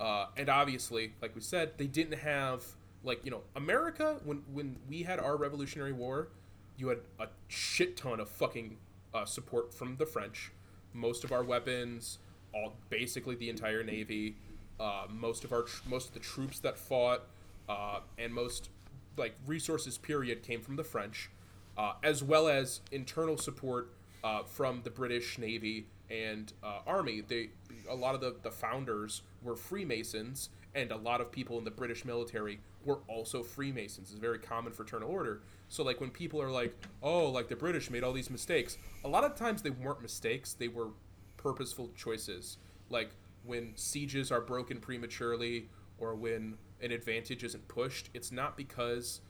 [0.00, 2.64] Uh, and obviously, like we said, they didn't have
[3.02, 6.28] like you know America when when we had our Revolutionary War,
[6.76, 8.76] you had a shit ton of fucking
[9.14, 10.52] uh, support from the French.
[10.92, 12.18] Most of our weapons,
[12.54, 14.36] all basically the entire navy,
[14.78, 17.22] uh, most of our tr- most of the troops that fought,
[17.68, 18.70] uh, and most
[19.16, 21.30] like resources period came from the French,
[21.76, 23.92] uh, as well as internal support
[24.24, 27.20] uh, from the British Navy and uh, Army.
[27.20, 27.50] They
[27.88, 31.70] a lot of the, the founders were Freemasons, and a lot of people in the
[31.70, 34.10] British military were also Freemasons.
[34.10, 35.42] It's a very common fraternal order.
[35.68, 39.08] So like when people are like, oh, like the British made all these mistakes, a
[39.08, 40.54] lot of times they weren't mistakes.
[40.54, 40.88] They were
[41.36, 42.58] purposeful choices.
[42.88, 43.10] Like
[43.44, 45.68] when sieges are broken prematurely
[45.98, 49.20] or when an advantage isn't pushed, it's not because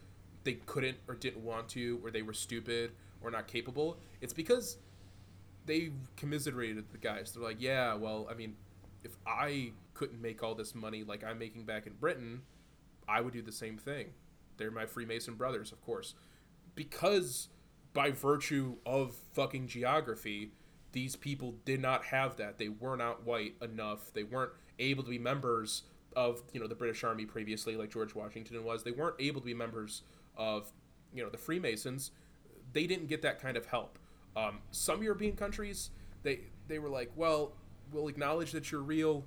[0.43, 3.97] they couldn't or didn't want to or they were stupid or not capable.
[4.21, 4.77] It's because
[5.65, 7.31] they commiserated the guys.
[7.31, 8.55] They're like, yeah, well, I mean,
[9.03, 12.41] if I couldn't make all this money like I'm making back in Britain,
[13.07, 14.07] I would do the same thing.
[14.57, 16.13] They're my Freemason brothers, of course.
[16.75, 17.49] Because
[17.93, 20.51] by virtue of fucking geography,
[20.91, 22.57] these people did not have that.
[22.57, 24.13] They were not white enough.
[24.13, 25.83] They weren't able to be members
[26.15, 28.83] of, you know, the British Army previously like George Washington was.
[28.83, 30.03] They weren't able to be members
[30.35, 30.71] of,
[31.13, 32.11] you know, the Freemasons.
[32.73, 33.99] They didn't get that kind of help.
[34.35, 35.91] Um, some European countries,
[36.23, 37.53] they they were like, well,
[37.91, 39.25] we'll acknowledge that you're real,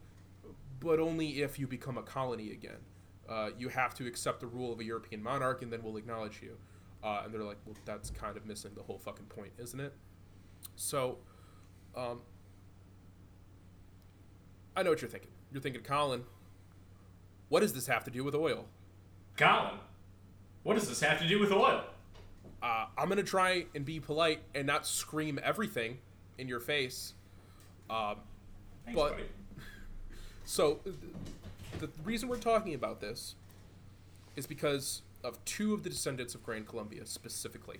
[0.80, 2.78] but only if you become a colony again.
[3.28, 6.40] Uh, you have to accept the rule of a European monarch, and then we'll acknowledge
[6.42, 6.56] you.
[7.02, 9.94] Uh, and they're like, well, that's kind of missing the whole fucking point, isn't it?
[10.76, 11.18] So,
[11.96, 12.20] um,
[14.76, 15.30] I know what you're thinking.
[15.52, 16.24] You're thinking, Colin,
[17.48, 18.66] what does this have to do with oil?
[19.36, 19.78] Colin,
[20.62, 21.84] what does this have to do with oil?
[22.62, 25.98] Uh, I'm gonna try and be polite and not scream everything
[26.38, 27.12] in your face.
[27.90, 28.16] Um,
[28.84, 29.24] Thanks, But- buddy.
[30.46, 30.94] So, th-
[31.80, 33.34] the reason we're talking about this
[34.36, 37.78] is because of two of the descendants of Grand Colombia specifically.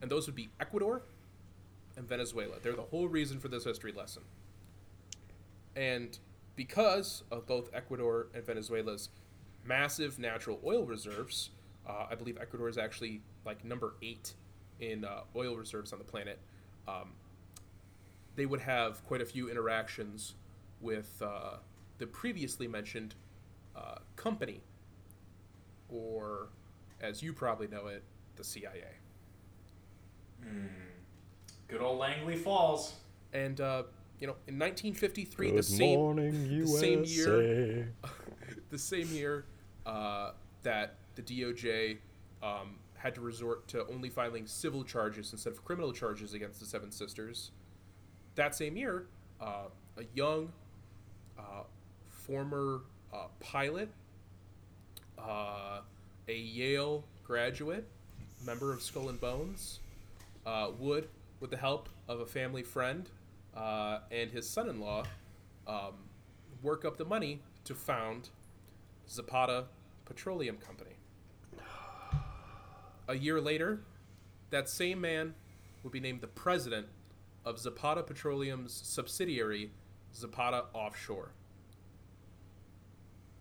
[0.00, 1.02] And those would be Ecuador
[1.98, 2.54] and Venezuela.
[2.62, 4.22] They're the whole reason for this history lesson.
[5.76, 6.18] And
[6.56, 9.10] because of both Ecuador and Venezuela's
[9.66, 11.50] massive natural oil reserves,
[11.86, 14.32] uh, I believe Ecuador is actually like number eight
[14.80, 16.38] in uh, oil reserves on the planet.
[16.88, 17.10] Um,
[18.36, 20.34] they would have quite a few interactions
[20.80, 21.56] with uh,
[21.98, 23.14] the previously mentioned
[23.76, 24.60] uh, company,
[25.88, 26.48] or
[27.00, 28.02] as you probably know it,
[28.36, 28.84] the CIA.
[31.68, 32.94] Good old Langley Falls.
[33.32, 33.84] And uh,
[34.20, 36.80] you know, in 1953, Good the same morning, the USA.
[36.80, 37.92] same year,
[38.70, 39.44] the same year
[39.86, 40.32] uh,
[40.62, 41.98] that the DOJ
[42.42, 46.66] um, had to resort to only filing civil charges instead of criminal charges against the
[46.66, 47.50] Seven Sisters.
[48.34, 49.06] That same year,
[49.40, 50.52] uh, a young
[51.38, 51.62] uh,
[52.08, 52.80] former
[53.12, 53.88] uh, pilot,
[55.18, 55.80] uh,
[56.26, 57.86] a Yale graduate,
[58.44, 59.80] member of Skull and Bones,
[60.46, 61.08] uh, would,
[61.40, 63.08] with the help of a family friend
[63.56, 65.04] uh, and his son-in-law,
[65.66, 65.94] um,
[66.62, 68.30] work up the money to found
[69.08, 69.66] Zapata
[70.04, 70.90] Petroleum Company.
[73.06, 73.80] A year later,
[74.50, 75.34] that same man
[75.82, 76.86] would be named the president
[77.44, 79.70] of Zapata Petroleum's subsidiary,
[80.14, 81.30] Zapata Offshore.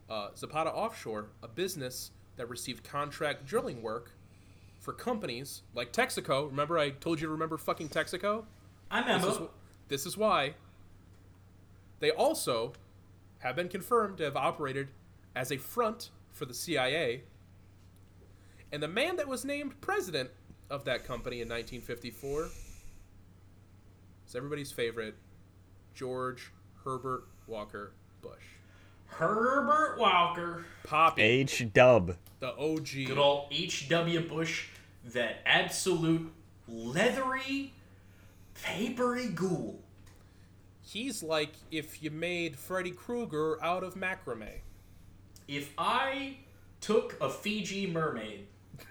[0.09, 4.11] uh, Zapata Offshore, a business that received contract drilling work
[4.79, 6.47] for companies like Texaco.
[6.49, 8.43] Remember, I told you to remember fucking Texaco.
[8.91, 9.43] I This remember.
[9.45, 9.49] is,
[9.87, 10.55] this is why.
[11.99, 12.73] They also
[13.39, 14.89] have been confirmed to have operated
[15.35, 17.23] as a front for the CIA.
[18.71, 20.31] And the man that was named president
[20.69, 22.49] of that company in 1954
[24.33, 25.13] is everybody's favorite
[25.93, 26.51] George
[26.83, 28.41] Herbert Walker Bush.
[29.05, 30.65] Herbert Walker.
[30.83, 32.15] Poppy, H Dub.
[32.39, 32.87] the OG.
[33.05, 34.27] Good old H.W.
[34.27, 34.69] Bush,
[35.05, 36.31] that absolute
[36.67, 37.73] leathery,
[38.63, 39.79] papery ghoul.
[40.81, 44.61] He's like if you made Freddy Krueger out of macrame.
[45.47, 46.37] If I
[46.81, 48.47] took a Fiji mermaid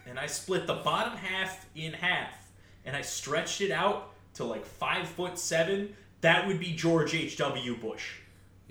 [0.06, 2.52] and I split the bottom half in half
[2.84, 7.76] and I stretched it out to like five foot seven, that would be George H.W.
[7.78, 8.16] Bush.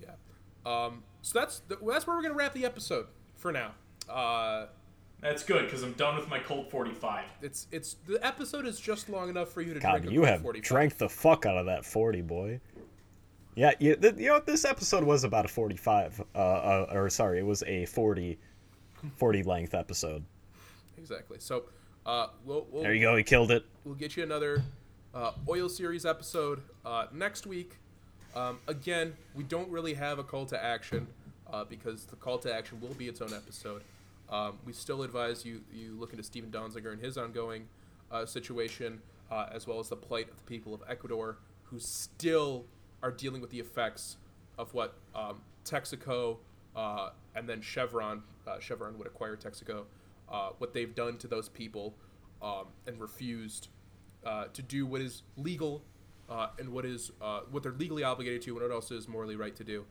[0.02, 0.12] Yeah.
[0.66, 3.72] Um, so that's that's where we're gonna wrap the episode for now.
[4.10, 4.68] Uh,
[5.22, 7.26] That's good because I'm done with my Colt 45.
[7.44, 10.08] it's it's the episode is just long enough for you to God, drink.
[10.08, 10.68] a you Colt have 45.
[10.68, 12.60] drank the fuck out of that 40, boy.
[13.54, 17.38] Yeah, you, th- you know, this episode was about a 45, uh, uh, or sorry,
[17.40, 18.40] it was a 40,
[19.18, 20.24] 40 length episode.
[20.98, 21.38] exactly.
[21.40, 21.66] So,
[22.06, 23.66] uh, we'll we'll, There you go, he killed it.
[23.84, 24.64] we'll get you another
[25.14, 27.78] uh, oil series episode uh, next week.
[28.36, 31.08] Um, again, we don't really have a call to action
[31.52, 33.84] uh, because the call to action will be its own episode.
[34.30, 37.68] Um, we still advise you you look into Steven Donziger and his ongoing
[38.10, 42.66] uh, situation, uh, as well as the plight of the people of Ecuador who still
[43.04, 44.18] are dealing with the effects
[44.58, 46.38] of what um, Texaco
[46.76, 48.24] uh, and then Chevron
[48.60, 49.84] Chevron would acquire Texaco,
[50.58, 51.94] what they've done to those people
[52.42, 53.68] um, and refused
[54.26, 55.84] uh, to do what is legal
[56.30, 59.36] uh, and what is uh, what they're legally obligated to and what else is morally
[59.36, 59.86] right to do,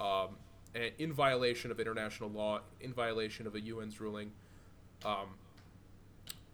[0.00, 0.36] um,
[0.74, 4.32] and in violation of international law, in violation of a UN's ruling.
[5.04, 5.36] Um,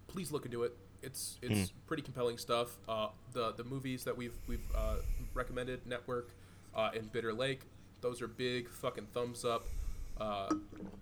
[0.08, 0.76] please look into it.
[1.02, 2.76] It's it's pretty compelling stuff.
[2.88, 4.96] Uh, the the movies that we've we've uh,
[5.34, 6.30] recommended, Network
[6.74, 7.60] uh, and Bitter Lake,
[8.00, 9.66] those are big fucking thumbs up.
[10.20, 10.48] Uh,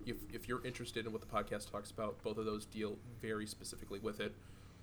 [0.04, 3.46] if, if you're interested in what the podcast talks about, both of those deal very
[3.46, 4.34] specifically with it.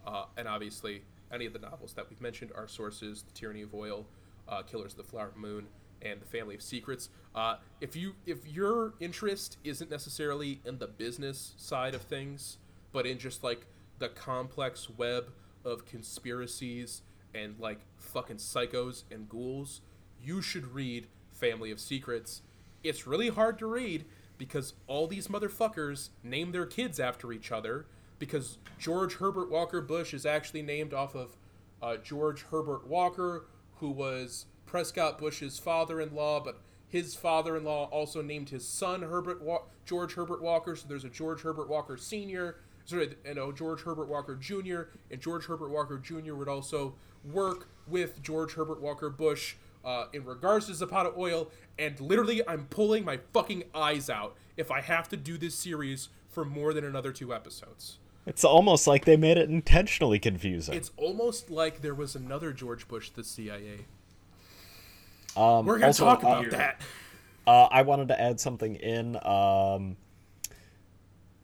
[0.06, 1.04] Uh, and obviously,
[1.34, 4.06] any of the novels that we've mentioned are sources: The Tyranny of Oil,
[4.48, 5.68] uh, Killers of the Flower Moon,
[6.02, 7.10] and The Family of Secrets.
[7.34, 12.58] Uh, if you if your interest isn't necessarily in the business side of things,
[12.92, 13.66] but in just like
[14.00, 15.32] the complex web
[15.66, 17.02] of conspiracies
[17.34, 19.82] and like fucking psychos and ghouls,
[20.22, 22.42] you should read Family of Secrets.
[22.84, 24.06] It's really hard to read
[24.38, 27.86] because all these motherfuckers name their kids after each other
[28.20, 31.38] because George Herbert Walker Bush is actually named off of
[31.82, 33.46] uh, George Herbert Walker,
[33.78, 40.14] who was Prescott Bush's father-in-law, but his father-in-law also named his son Herbert Wa- George
[40.14, 40.76] Herbert Walker.
[40.76, 44.84] So there's a George Herbert Walker Senior, sorry, and a George Herbert Walker Jr.
[45.12, 46.36] And George Herbert Walker Jr.
[46.36, 46.96] would also
[47.32, 51.50] work with George Herbert Walker Bush uh, in regards to Zapata Oil.
[51.78, 56.10] And literally, I'm pulling my fucking eyes out if I have to do this series
[56.30, 58.00] for more than another two episodes.
[58.26, 60.76] It's almost like they made it intentionally confusing.
[60.76, 63.86] It's almost like there was another George Bush, the CIA.
[65.36, 66.82] um, We're gonna also, talk uh, about that.
[67.46, 69.18] Uh, I wanted to add something in.
[69.26, 69.98] Um,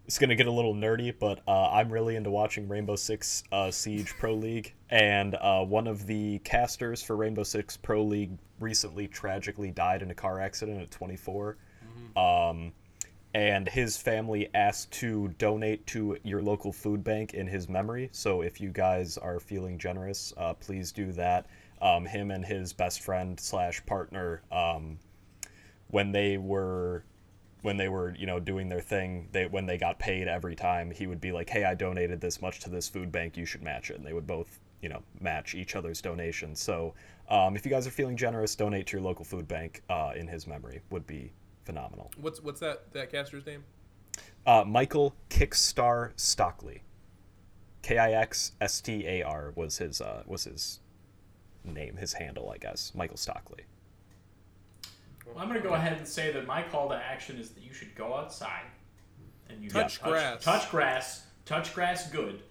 [0.05, 3.69] it's gonna get a little nerdy, but uh, I'm really into watching Rainbow Six uh,
[3.69, 9.07] Siege Pro League, and uh, one of the casters for Rainbow Six Pro League recently
[9.07, 11.57] tragically died in a car accident at 24.
[12.15, 12.73] Um,
[13.33, 18.09] and his family asked to donate to your local food bank in his memory.
[18.11, 21.45] So if you guys are feeling generous, uh, please do that.
[21.81, 24.41] Um, him and his best friend slash partner.
[24.51, 24.97] Um,
[25.89, 27.03] when they were
[27.61, 30.91] when they were you know doing their thing they when they got paid every time
[30.91, 33.61] he would be like hey i donated this much to this food bank you should
[33.61, 36.93] match it and they would both you know match each other's donations so
[37.29, 40.27] um, if you guys are feeling generous donate to your local food bank uh, in
[40.27, 41.33] his memory would be
[41.65, 43.63] phenomenal What's what's that that caster's name?
[44.45, 46.83] uh, michael KiXSTAr stockley
[47.81, 50.79] k-i-x-s-t-a-r was his uh, was his
[51.63, 53.63] name his handle i guess michael stockley
[55.25, 57.63] Well, I'm going to go ahead and say that my call to action is that
[57.63, 58.63] you should go outside
[59.49, 60.43] and you Touch grass.
[60.43, 62.41] touch grass, touch grass good.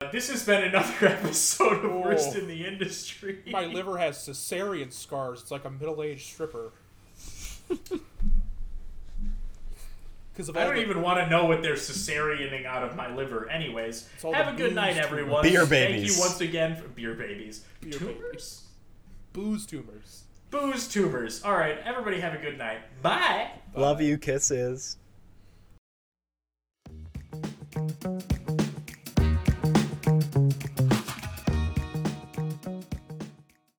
[0.00, 2.38] Uh, this has been another episode of Worst Oh.
[2.40, 3.40] in the Industry.
[3.50, 5.42] My liver has cesarean scars.
[5.42, 6.72] It's like a middle-aged stripper.
[10.32, 14.08] Because I don't even want to know what they're cesareaning out of my liver, anyways.
[14.22, 15.42] Have a good night, everyone.
[15.42, 16.02] Beer babies.
[16.02, 17.64] Thank you once again for beer babies.
[17.80, 18.62] Beer tumors?
[19.32, 20.24] Booze tumors.
[20.50, 21.42] Booze tumors.
[21.44, 22.78] All right, everybody have a good night.
[23.02, 23.50] Bye.
[23.74, 24.18] Love you.
[24.18, 24.96] Kisses.